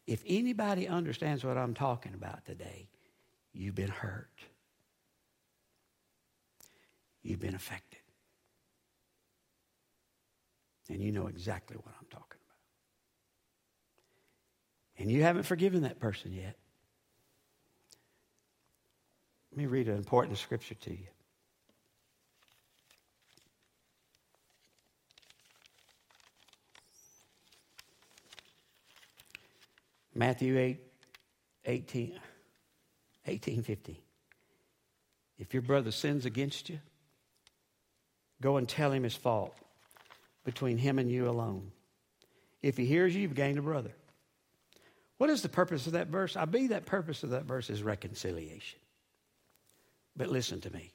if 0.06 0.22
anybody 0.26 0.88
understands 0.88 1.44
what 1.44 1.56
I'm 1.56 1.74
talking 1.74 2.14
about 2.14 2.44
today, 2.44 2.88
you've 3.52 3.76
been 3.76 3.90
hurt. 3.90 4.28
You've 7.22 7.40
been 7.40 7.54
affected. 7.54 8.00
And 10.88 11.00
you 11.00 11.12
know 11.12 11.28
exactly 11.28 11.76
what 11.76 11.94
I'm 11.96 12.06
talking 12.10 12.38
about. 14.96 15.02
And 15.02 15.12
you 15.12 15.22
haven't 15.22 15.44
forgiven 15.44 15.82
that 15.82 16.00
person 16.00 16.32
yet. 16.32 16.56
Let 19.52 19.58
me 19.58 19.66
read 19.66 19.88
an 19.88 19.96
important 19.96 20.38
scripture 20.38 20.74
to 20.74 20.90
you. 20.90 21.06
Matthew 30.20 30.58
8, 30.58 30.78
18, 31.64 32.20
18, 33.26 33.62
15. 33.62 33.96
If 35.38 35.54
your 35.54 35.62
brother 35.62 35.90
sins 35.90 36.26
against 36.26 36.68
you, 36.68 36.78
go 38.42 38.58
and 38.58 38.68
tell 38.68 38.92
him 38.92 39.04
his 39.04 39.14
fault 39.14 39.56
between 40.44 40.76
him 40.76 40.98
and 40.98 41.10
you 41.10 41.26
alone. 41.26 41.72
If 42.60 42.76
he 42.76 42.84
hears 42.84 43.14
you, 43.14 43.22
you've 43.22 43.34
gained 43.34 43.58
a 43.58 43.62
brother. 43.62 43.92
What 45.16 45.30
is 45.30 45.40
the 45.40 45.48
purpose 45.48 45.86
of 45.86 45.94
that 45.94 46.08
verse? 46.08 46.36
I 46.36 46.44
believe 46.44 46.68
that 46.68 46.84
purpose 46.84 47.22
of 47.22 47.30
that 47.30 47.46
verse 47.46 47.70
is 47.70 47.82
reconciliation. 47.82 48.78
But 50.18 50.28
listen 50.28 50.60
to 50.60 50.70
me. 50.70 50.92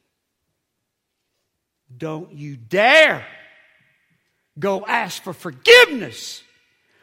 Don't 1.98 2.32
you 2.32 2.58
dare 2.58 3.26
go 4.60 4.86
ask 4.86 5.24
for 5.24 5.34
forgiveness 5.34 6.44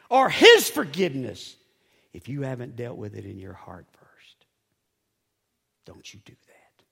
or 0.09 0.29
his 0.29 0.69
forgiveness 0.69 1.57
if 2.13 2.29
you 2.29 2.43
haven't 2.43 2.75
dealt 2.75 2.97
with 2.97 3.15
it 3.15 3.25
in 3.25 3.39
your 3.39 3.53
heart 3.53 3.87
first. 3.91 4.45
Don't 5.85 6.13
you 6.13 6.19
do 6.23 6.33
that. 6.47 6.85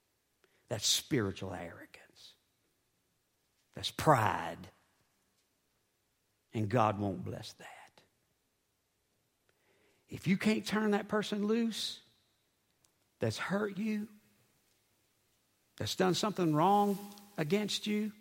That's 0.70 0.88
spiritual 0.88 1.54
arrogance. 1.54 2.34
That's 3.76 3.92
pride. 3.92 4.58
And 6.54 6.68
God 6.68 7.00
won't 7.00 7.24
bless 7.24 7.54
that. 7.54 7.68
If 10.10 10.28
you 10.28 10.36
can't 10.36 10.66
turn 10.66 10.92
that 10.92 11.08
person 11.08 11.48
loose 11.48 12.00
that's 13.20 13.38
hurt 13.38 13.78
you, 13.78 14.08
that's 15.78 15.96
done 15.96 16.16
something 16.16 16.54
wrong 16.54 16.98
against 17.38 17.88
you, 17.88 18.12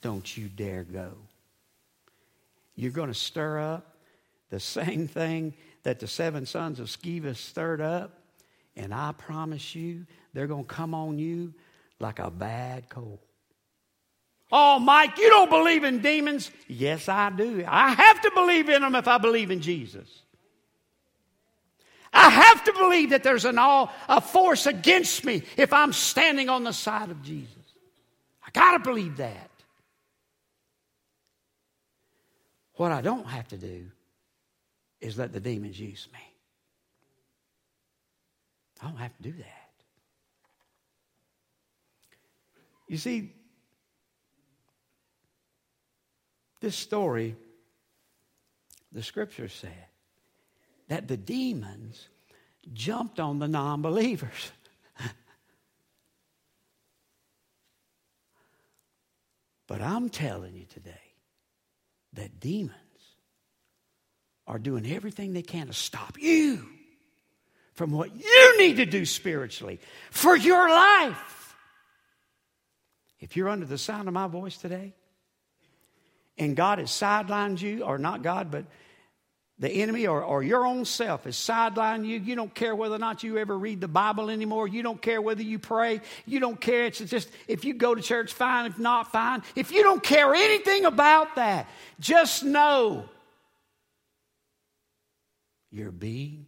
don't 0.00 0.36
you 0.36 0.48
dare 0.48 0.84
go. 0.84 1.12
You're 2.76 2.92
going 2.92 3.08
to 3.08 3.14
stir 3.14 3.58
up 3.58 3.97
the 4.50 4.60
same 4.60 5.08
thing 5.08 5.54
that 5.82 6.00
the 6.00 6.06
seven 6.06 6.46
sons 6.46 6.80
of 6.80 6.88
Sceva 6.88 7.36
stirred 7.36 7.80
up, 7.80 8.18
and 8.76 8.94
I 8.94 9.12
promise 9.12 9.74
you, 9.74 10.06
they're 10.32 10.46
going 10.46 10.64
to 10.64 10.74
come 10.74 10.94
on 10.94 11.18
you 11.18 11.54
like 12.00 12.18
a 12.18 12.30
bad 12.30 12.88
cold. 12.88 13.18
Oh, 14.50 14.78
Mike, 14.78 15.18
you 15.18 15.28
don't 15.28 15.50
believe 15.50 15.84
in 15.84 16.00
demons? 16.00 16.50
Yes, 16.68 17.08
I 17.08 17.30
do. 17.30 17.64
I 17.66 17.90
have 17.90 18.22
to 18.22 18.30
believe 18.34 18.68
in 18.68 18.80
them 18.80 18.94
if 18.94 19.06
I 19.06 19.18
believe 19.18 19.50
in 19.50 19.60
Jesus. 19.60 20.22
I 22.12 22.30
have 22.30 22.64
to 22.64 22.72
believe 22.72 23.10
that 23.10 23.22
there's 23.22 23.44
an 23.44 23.58
all 23.58 23.92
a 24.08 24.20
force 24.20 24.64
against 24.66 25.24
me 25.24 25.42
if 25.58 25.74
I'm 25.74 25.92
standing 25.92 26.48
on 26.48 26.64
the 26.64 26.72
side 26.72 27.10
of 27.10 27.22
Jesus. 27.22 27.52
I 28.46 28.50
got 28.50 28.72
to 28.72 28.78
believe 28.78 29.18
that. 29.18 29.50
What 32.74 32.92
I 32.92 33.02
don't 33.02 33.26
have 33.26 33.48
to 33.48 33.58
do 33.58 33.86
is 35.00 35.16
let 35.18 35.32
the 35.32 35.40
demons 35.40 35.78
use 35.78 36.08
me. 36.12 36.18
I 38.80 38.86
don't 38.86 38.96
have 38.96 39.16
to 39.16 39.22
do 39.22 39.32
that. 39.32 39.68
You 42.88 42.96
see, 42.96 43.32
this 46.60 46.74
story, 46.76 47.36
the 48.92 49.02
scripture 49.02 49.48
said 49.48 49.86
that 50.88 51.06
the 51.06 51.16
demons 51.16 52.08
jumped 52.72 53.20
on 53.20 53.38
the 53.38 53.48
non 53.48 53.82
believers. 53.82 54.52
but 59.66 59.82
I'm 59.82 60.08
telling 60.08 60.54
you 60.54 60.64
today 60.64 60.94
that 62.14 62.40
demons 62.40 62.74
are 64.48 64.58
doing 64.58 64.90
everything 64.90 65.34
they 65.34 65.42
can 65.42 65.66
to 65.68 65.72
stop 65.72 66.18
you 66.18 66.66
from 67.74 67.92
what 67.92 68.16
you 68.16 68.58
need 68.58 68.78
to 68.78 68.86
do 68.86 69.04
spiritually 69.04 69.78
for 70.10 70.34
your 70.34 70.68
life. 70.68 71.56
If 73.20 73.36
you're 73.36 73.48
under 73.48 73.66
the 73.66 73.78
sound 73.78 74.08
of 74.08 74.14
my 74.14 74.26
voice 74.26 74.56
today, 74.56 74.94
and 76.38 76.56
God 76.56 76.78
has 76.78 76.88
sidelined 76.88 77.60
you, 77.60 77.84
or 77.84 77.98
not 77.98 78.22
God, 78.22 78.50
but 78.50 78.64
the 79.58 79.68
enemy 79.68 80.06
or, 80.06 80.22
or 80.22 80.42
your 80.42 80.64
own 80.64 80.84
self 80.84 81.24
has 81.24 81.36
sidelined 81.36 82.06
you. 82.06 82.20
You 82.20 82.36
don't 82.36 82.54
care 82.54 82.76
whether 82.76 82.94
or 82.94 83.00
not 83.00 83.24
you 83.24 83.38
ever 83.38 83.58
read 83.58 83.80
the 83.80 83.88
Bible 83.88 84.30
anymore. 84.30 84.68
You 84.68 84.84
don't 84.84 85.02
care 85.02 85.20
whether 85.20 85.42
you 85.42 85.58
pray. 85.58 86.00
You 86.26 86.38
don't 86.38 86.60
care. 86.60 86.86
It's 86.86 87.00
just 87.00 87.28
if 87.48 87.64
you 87.64 87.74
go 87.74 87.92
to 87.94 88.00
church, 88.00 88.32
fine. 88.32 88.66
If 88.66 88.78
not, 88.78 89.10
fine. 89.10 89.42
If 89.56 89.72
you 89.72 89.82
don't 89.82 90.02
care 90.02 90.32
anything 90.32 90.84
about 90.84 91.34
that, 91.34 91.68
just 91.98 92.44
know 92.44 93.08
you're 95.70 95.90
being 95.90 96.46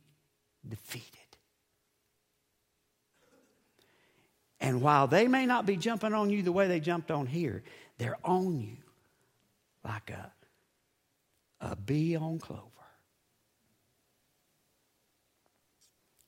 defeated. 0.68 1.18
And 4.60 4.82
while 4.82 5.06
they 5.06 5.26
may 5.26 5.46
not 5.46 5.64
be 5.64 5.76
jumping 5.76 6.12
on 6.12 6.30
you 6.30 6.42
the 6.42 6.52
way 6.52 6.68
they 6.68 6.80
jumped 6.80 7.10
on 7.10 7.26
here, 7.26 7.62
they're 7.98 8.18
on 8.24 8.60
you 8.60 8.76
like 9.84 10.10
a, 10.10 10.30
a 11.60 11.76
bee 11.76 12.16
on 12.16 12.38
clover. 12.38 12.64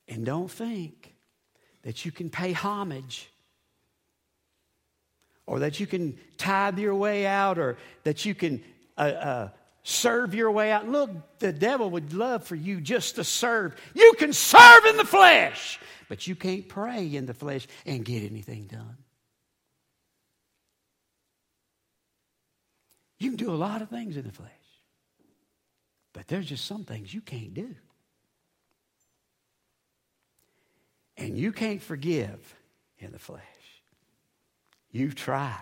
And 0.09 0.25
don't 0.25 0.51
think 0.51 1.15
that 1.83 2.05
you 2.05 2.13
can 2.13 2.31
pay 2.31 2.53
homage 2.53 3.31
or 5.47 5.61
that 5.61 5.81
you 5.81 5.87
can 5.87 6.19
tithe 6.39 6.79
your 6.79 6.95
way 6.95 7.27
out 7.27 7.59
or 7.59 7.77
that 8.05 8.25
you 8.25 8.35
can 8.35 8.63
uh, 8.97 9.01
uh, 9.01 9.49
serve 9.83 10.35
your 10.35 10.51
way 10.51 10.71
out. 10.71 10.89
Look, 10.89 11.11
the 11.39 11.53
devil 11.53 11.91
would 11.91 12.13
love 12.13 12.45
for 12.45 12.55
you 12.55 12.81
just 12.81 13.17
to 13.17 13.25
serve. 13.25 13.75
You 13.95 14.15
can 14.19 14.33
serve 14.33 14.85
in 14.87 14.97
the 14.97 15.05
flesh, 15.05 15.81
but 16.09 16.27
you 16.27 16.37
can't 16.37 16.69
pray 16.69 17.15
in 17.15 17.27
the 17.27 17.35
flesh 17.35 17.67
and 17.85 18.05
get 18.05 18.23
anything 18.23 18.67
done. 18.67 18.97
You 23.19 23.31
can 23.31 23.37
do 23.37 23.53
a 23.53 23.55
lot 23.55 23.83
of 23.83 23.89
things 23.89 24.17
in 24.17 24.25
the 24.25 24.33
flesh, 24.33 24.51
but 26.13 26.27
there's 26.27 26.47
just 26.47 26.65
some 26.65 26.85
things 26.85 27.15
you 27.15 27.21
can't 27.21 27.55
do. 27.55 27.75
And 31.17 31.39
you 31.39 31.53
can't 31.53 31.81
forgive 31.81 32.57
in 32.99 33.13
the 33.13 33.19
flesh. 33.19 33.43
You've 34.91 35.15
tried. 35.15 35.59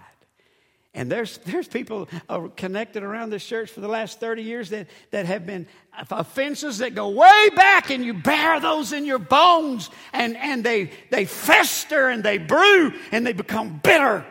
And 0.92 1.10
there's, 1.10 1.38
there's 1.38 1.68
people 1.68 2.08
uh, 2.28 2.48
connected 2.56 3.04
around 3.04 3.30
this 3.30 3.44
church 3.46 3.70
for 3.70 3.80
the 3.80 3.88
last 3.88 4.18
30 4.18 4.42
years 4.42 4.70
that, 4.70 4.88
that 5.12 5.26
have 5.26 5.46
been 5.46 5.68
offenses 6.10 6.78
that 6.78 6.94
go 6.96 7.10
way 7.10 7.48
back, 7.54 7.90
and 7.90 8.04
you 8.04 8.14
bear 8.14 8.58
those 8.58 8.92
in 8.92 9.04
your 9.04 9.20
bones, 9.20 9.88
and, 10.12 10.36
and 10.36 10.64
they, 10.64 10.90
they 11.10 11.26
fester 11.26 12.08
and 12.08 12.24
they 12.24 12.38
brew 12.38 12.92
and 13.12 13.24
they 13.24 13.32
become 13.32 13.78
bitter. 13.82 14.26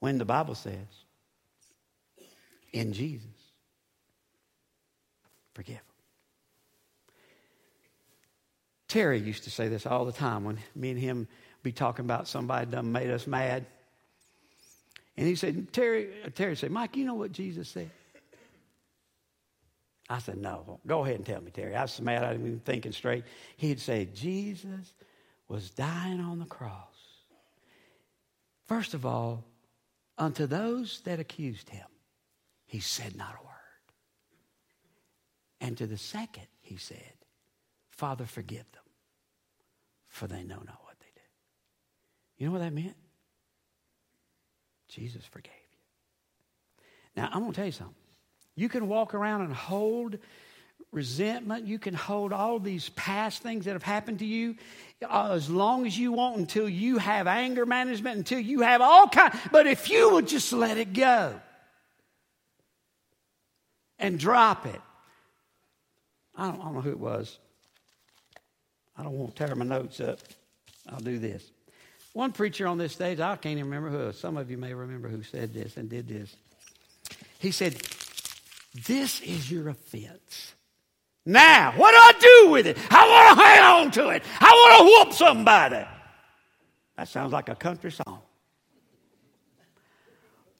When 0.00 0.18
the 0.18 0.24
Bible 0.24 0.54
says, 0.54 0.74
in 2.72 2.92
Jesus, 2.92 3.26
forgive. 5.54 5.80
Terry 8.88 9.18
used 9.20 9.44
to 9.44 9.50
say 9.50 9.68
this 9.68 9.86
all 9.86 10.04
the 10.04 10.12
time 10.12 10.44
when 10.44 10.58
me 10.74 10.90
and 10.90 10.98
him 10.98 11.28
be 11.62 11.72
talking 11.72 12.04
about 12.04 12.26
somebody 12.26 12.70
done 12.70 12.90
made 12.90 13.10
us 13.10 13.26
mad. 13.26 13.66
And 15.18 15.26
he 15.26 15.34
said, 15.34 15.72
Terry, 15.72 16.10
uh, 16.24 16.30
Terry 16.32 16.54
said, 16.54 16.70
Mike, 16.70 16.96
you 16.96 17.04
know 17.04 17.14
what 17.14 17.32
Jesus 17.32 17.68
said? 17.68 17.90
I 20.08 20.20
said, 20.20 20.38
no. 20.38 20.78
Go 20.86 21.04
ahead 21.04 21.16
and 21.16 21.26
tell 21.26 21.40
me, 21.40 21.50
Terry. 21.50 21.74
I 21.74 21.82
was 21.82 22.00
mad. 22.00 22.22
I 22.22 22.34
even 22.34 22.60
thinking 22.60 22.92
straight. 22.92 23.24
He'd 23.56 23.80
say, 23.80 24.08
Jesus 24.14 24.94
was 25.48 25.70
dying 25.70 26.20
on 26.20 26.38
the 26.38 26.44
cross. 26.44 26.94
First 28.66 28.94
of 28.94 29.04
all, 29.04 29.42
unto 30.16 30.46
those 30.46 31.00
that 31.00 31.18
accused 31.18 31.68
him, 31.68 31.86
he 32.66 32.78
said 32.78 33.16
not 33.16 33.34
a 33.40 33.44
word. 33.44 33.54
And 35.60 35.76
to 35.78 35.88
the 35.88 35.98
second, 35.98 36.46
he 36.60 36.76
said, 36.76 37.14
Father, 37.90 38.24
forgive 38.24 38.70
them, 38.70 38.84
for 40.06 40.28
they 40.28 40.44
know 40.44 40.58
not 40.58 40.78
what 40.84 41.00
they 41.00 41.10
do. 41.16 41.22
You 42.36 42.46
know 42.46 42.52
what 42.52 42.60
that 42.60 42.72
meant? 42.72 42.94
Jesus 44.88 45.24
forgave 45.24 45.52
you. 45.52 47.22
Now, 47.22 47.28
I'm 47.32 47.40
going 47.40 47.52
to 47.52 47.56
tell 47.56 47.66
you 47.66 47.72
something. 47.72 47.94
You 48.54 48.68
can 48.68 48.88
walk 48.88 49.14
around 49.14 49.42
and 49.42 49.52
hold 49.54 50.18
resentment. 50.90 51.66
You 51.66 51.78
can 51.78 51.94
hold 51.94 52.32
all 52.32 52.58
these 52.58 52.88
past 52.90 53.42
things 53.42 53.66
that 53.66 53.72
have 53.72 53.82
happened 53.82 54.20
to 54.20 54.26
you 54.26 54.56
uh, 55.08 55.32
as 55.32 55.50
long 55.50 55.86
as 55.86 55.98
you 55.98 56.12
want 56.12 56.38
until 56.38 56.68
you 56.68 56.98
have 56.98 57.26
anger 57.26 57.66
management, 57.66 58.18
until 58.18 58.40
you 58.40 58.62
have 58.62 58.80
all 58.80 59.08
kind. 59.08 59.32
But 59.52 59.66
if 59.66 59.90
you 59.90 60.12
would 60.12 60.26
just 60.26 60.52
let 60.52 60.78
it 60.78 60.92
go 60.92 61.40
and 63.98 64.18
drop 64.18 64.66
it. 64.66 64.80
I 66.36 66.46
don't, 66.46 66.60
I 66.60 66.64
don't 66.64 66.74
know 66.74 66.80
who 66.80 66.90
it 66.90 67.00
was. 67.00 67.38
I 68.96 69.02
don't 69.02 69.12
want 69.12 69.36
to 69.36 69.46
tear 69.46 69.54
my 69.54 69.64
notes 69.64 70.00
up. 70.00 70.18
I'll 70.88 71.00
do 71.00 71.18
this. 71.18 71.50
One 72.18 72.32
preacher 72.32 72.66
on 72.66 72.78
this 72.78 72.94
stage, 72.94 73.20
I 73.20 73.36
can't 73.36 73.60
even 73.60 73.70
remember 73.70 73.90
who. 73.90 74.12
Some 74.12 74.36
of 74.36 74.50
you 74.50 74.58
may 74.58 74.74
remember 74.74 75.08
who 75.08 75.22
said 75.22 75.54
this 75.54 75.76
and 75.76 75.88
did 75.88 76.08
this. 76.08 76.34
He 77.38 77.52
said, 77.52 77.74
This 78.88 79.20
is 79.20 79.48
your 79.48 79.68
offense. 79.68 80.54
Now, 81.24 81.74
what 81.76 81.92
do 81.92 81.96
I 81.96 82.42
do 82.42 82.50
with 82.50 82.66
it? 82.66 82.76
I 82.90 83.08
want 83.08 83.38
to 83.38 83.44
hang 83.44 83.62
on 83.62 83.90
to 83.92 84.08
it. 84.08 84.24
I 84.40 84.50
want 84.50 84.78
to 84.80 84.84
whoop 84.84 85.16
somebody. 85.16 85.86
That 86.96 87.06
sounds 87.06 87.32
like 87.32 87.50
a 87.50 87.54
country 87.54 87.92
song. 87.92 88.22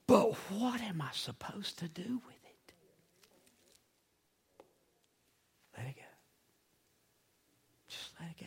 But 0.07 0.35
what 0.51 0.81
am 0.81 1.03
I 1.03 1.11
supposed 1.11 1.81
to 1.81 1.89
do 1.89 2.21
with 2.25 2.37
it? 2.45 2.73
Let 5.77 5.89
it 5.89 5.97
go. 5.97 6.03
Just 7.89 8.13
let 8.21 8.31
it 8.31 8.45
go. 8.45 8.47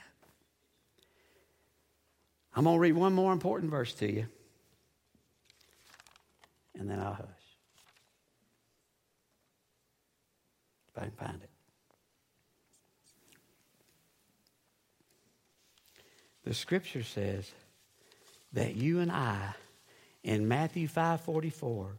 I'm 2.61 2.65
going 2.65 2.75
to 2.75 2.79
read 2.79 2.93
one 2.93 3.13
more 3.13 3.33
important 3.33 3.71
verse 3.71 3.91
to 3.95 4.11
you, 4.11 4.27
and 6.77 6.87
then 6.87 6.99
I'll 6.99 7.13
hush. 7.13 7.25
If 10.93 11.01
I 11.01 11.05
can 11.05 11.11
find 11.13 11.41
it. 11.41 11.49
The 16.43 16.53
scripture 16.53 17.01
says 17.01 17.49
that 18.53 18.75
you 18.75 18.99
and 18.99 19.11
I, 19.11 19.55
in 20.23 20.47
Matthew 20.47 20.87
5 20.87 21.21
44, 21.21 21.97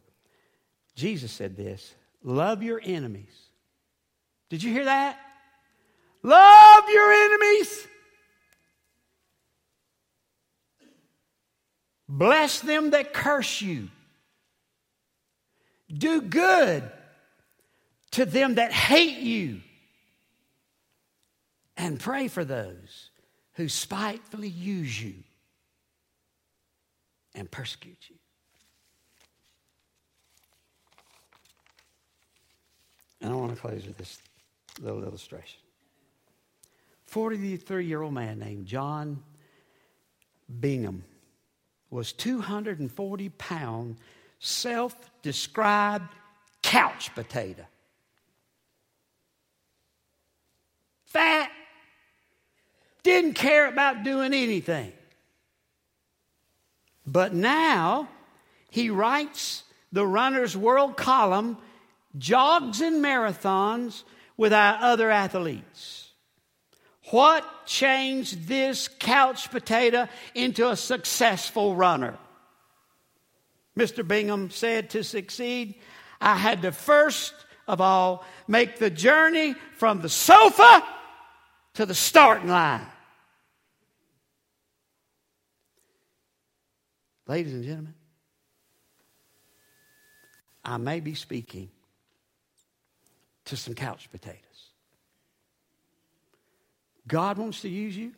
Jesus 0.95 1.33
said 1.33 1.57
this 1.57 1.93
love 2.23 2.63
your 2.63 2.79
enemies. 2.81 3.35
Did 4.49 4.63
you 4.63 4.71
hear 4.71 4.85
that? 4.85 5.19
Love 6.21 6.85
your 6.87 7.11
enemies. 7.11 7.87
Bless 12.15 12.59
them 12.59 12.91
that 12.91 13.11
curse 13.11 13.59
you. 13.59 13.89
Do 15.91 16.21
good 16.21 16.83
to 18.11 18.23
them 18.23 18.55
that 18.55 18.71
hate 18.71 19.17
you. 19.17 19.61
And 21.75 21.99
pray 21.99 22.27
for 22.27 22.45
those 22.45 23.09
who 23.53 23.67
spitefully 23.67 24.47
use 24.47 25.01
you 25.01 25.15
and 27.33 27.49
persecute 27.49 27.97
you. 28.07 28.15
And 33.21 33.33
I 33.33 33.35
want 33.35 33.55
to 33.55 33.59
close 33.59 33.87
with 33.87 33.97
this 33.97 34.19
little 34.79 35.03
illustration. 35.03 35.61
43 37.05 37.87
year 37.87 38.03
old 38.03 38.13
man 38.13 38.37
named 38.37 38.67
John 38.67 39.23
Bingham 40.59 41.03
was 41.93 42.11
240 42.11 43.29
pound, 43.29 43.97
self 44.39 44.95
described 45.21 46.09
couch 46.63 47.13
potato. 47.13 47.63
Fat, 51.05 51.51
didn't 53.03 53.33
care 53.33 53.67
about 53.67 54.03
doing 54.03 54.33
anything. 54.33 54.91
But 57.05 57.33
now 57.33 58.09
he 58.71 58.89
writes 58.89 59.63
the 59.91 60.07
Runner's 60.07 60.57
World 60.57 60.97
column, 60.97 61.57
jogs 62.17 62.81
and 62.81 63.03
marathons 63.03 64.03
with 64.35 64.51
our 64.51 64.77
other 64.81 65.11
athletes. 65.11 66.02
What 67.09 67.65
changed 67.65 68.47
this 68.47 68.87
couch 68.87 69.51
potato 69.51 70.07
into 70.33 70.69
a 70.69 70.75
successful 70.75 71.75
runner? 71.75 72.17
Mr. 73.77 74.07
Bingham 74.07 74.49
said 74.49 74.91
to 74.91 75.03
succeed, 75.03 75.75
I 76.21 76.37
had 76.37 76.61
to 76.61 76.71
first 76.71 77.33
of 77.67 77.81
all 77.81 78.25
make 78.47 78.77
the 78.77 78.89
journey 78.89 79.55
from 79.77 80.01
the 80.01 80.09
sofa 80.09 80.83
to 81.73 81.85
the 81.85 81.95
starting 81.95 82.49
line. 82.49 82.85
Ladies 87.27 87.53
and 87.53 87.63
gentlemen, 87.63 87.93
I 90.63 90.77
may 90.77 90.99
be 90.99 91.15
speaking 91.15 91.69
to 93.45 93.57
some 93.57 93.73
couch 93.73 94.09
potatoes. 94.11 94.52
God 97.07 97.37
wants 97.37 97.61
to 97.61 97.69
use 97.69 97.95
you. 97.95 98.13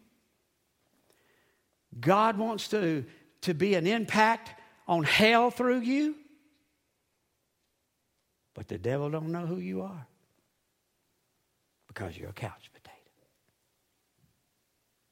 God 1.99 2.37
wants 2.37 2.67
to, 2.69 3.05
to 3.41 3.53
be 3.53 3.75
an 3.75 3.87
impact 3.87 4.51
on 4.87 5.03
hell 5.03 5.49
through 5.49 5.79
you. 5.79 6.15
But 8.53 8.67
the 8.67 8.77
devil 8.77 9.09
don't 9.09 9.31
know 9.31 9.45
who 9.45 9.57
you 9.57 9.81
are 9.81 10.07
because 11.87 12.17
you're 12.17 12.29
a 12.29 12.33
couch 12.33 12.69
potato. 12.73 12.95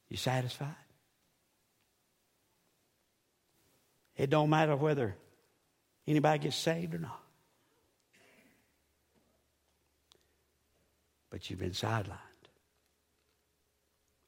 You 0.09 0.17
satisfied? 0.17 0.75
It 4.15 4.29
don't 4.29 4.49
matter 4.49 4.75
whether 4.75 5.15
anybody 6.07 6.43
gets 6.43 6.55
saved 6.55 6.93
or 6.93 6.99
not. 6.99 7.19
But 11.29 11.49
you've 11.49 11.59
been 11.59 11.71
sidelined. 11.71 12.32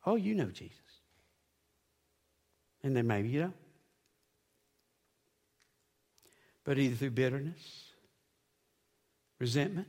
Oh, 0.06 0.16
you 0.16 0.36
know 0.36 0.46
Jesus. 0.46 0.78
And 2.84 2.96
then 2.96 3.08
maybe 3.08 3.30
you 3.30 3.42
don't. 3.42 3.54
But 6.64 6.78
either 6.78 6.96
through 6.96 7.12
bitterness, 7.12 7.86
resentment, 9.40 9.88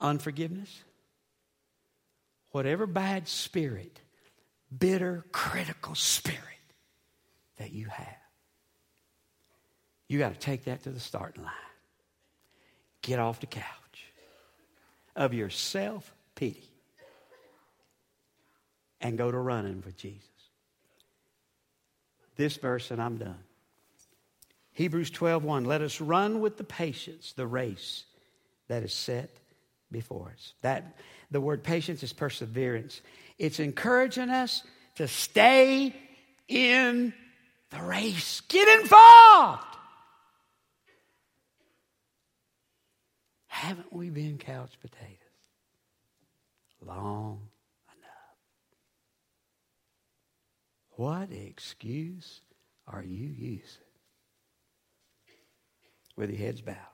unforgiveness, 0.00 0.82
whatever 2.50 2.86
bad 2.86 3.28
spirit, 3.28 4.00
bitter, 4.76 5.24
critical 5.32 5.94
spirit 5.94 6.40
that 7.58 7.72
you 7.72 7.86
have, 7.86 8.06
you 10.08 10.18
got 10.18 10.34
to 10.34 10.38
take 10.38 10.64
that 10.64 10.82
to 10.84 10.90
the 10.90 11.00
starting 11.00 11.42
line. 11.42 11.52
Get 13.00 13.18
off 13.18 13.40
the 13.40 13.46
couch 13.46 13.64
of 15.16 15.34
your 15.34 15.50
self 15.50 16.12
pity 16.34 16.71
and 19.02 19.18
go 19.18 19.30
to 19.30 19.38
running 19.38 19.82
with 19.84 19.96
Jesus. 19.96 20.28
This 22.36 22.56
verse, 22.56 22.90
and 22.90 23.02
I'm 23.02 23.18
done. 23.18 23.38
Hebrews 24.72 25.10
12 25.10 25.44
1. 25.44 25.64
Let 25.64 25.82
us 25.82 26.00
run 26.00 26.40
with 26.40 26.56
the 26.56 26.64
patience 26.64 27.34
the 27.34 27.46
race 27.46 28.04
that 28.68 28.82
is 28.82 28.94
set 28.94 29.30
before 29.90 30.32
us. 30.34 30.54
That 30.62 30.96
the 31.30 31.40
word 31.40 31.62
patience 31.62 32.02
is 32.02 32.12
perseverance. 32.12 33.02
It's 33.38 33.60
encouraging 33.60 34.30
us 34.30 34.62
to 34.94 35.08
stay 35.08 35.94
in 36.48 37.12
the 37.70 37.82
race. 37.82 38.40
Get 38.48 38.80
involved. 38.80 39.66
Haven't 43.46 43.92
we 43.92 44.08
been 44.08 44.38
couch 44.38 44.72
potatoes? 44.80 45.18
Long 46.84 47.40
What 50.96 51.32
excuse 51.32 52.42
are 52.86 53.02
you 53.02 53.26
using? 53.28 53.62
With 56.16 56.30
your 56.30 56.38
heads 56.38 56.60
bowed. 56.60 56.91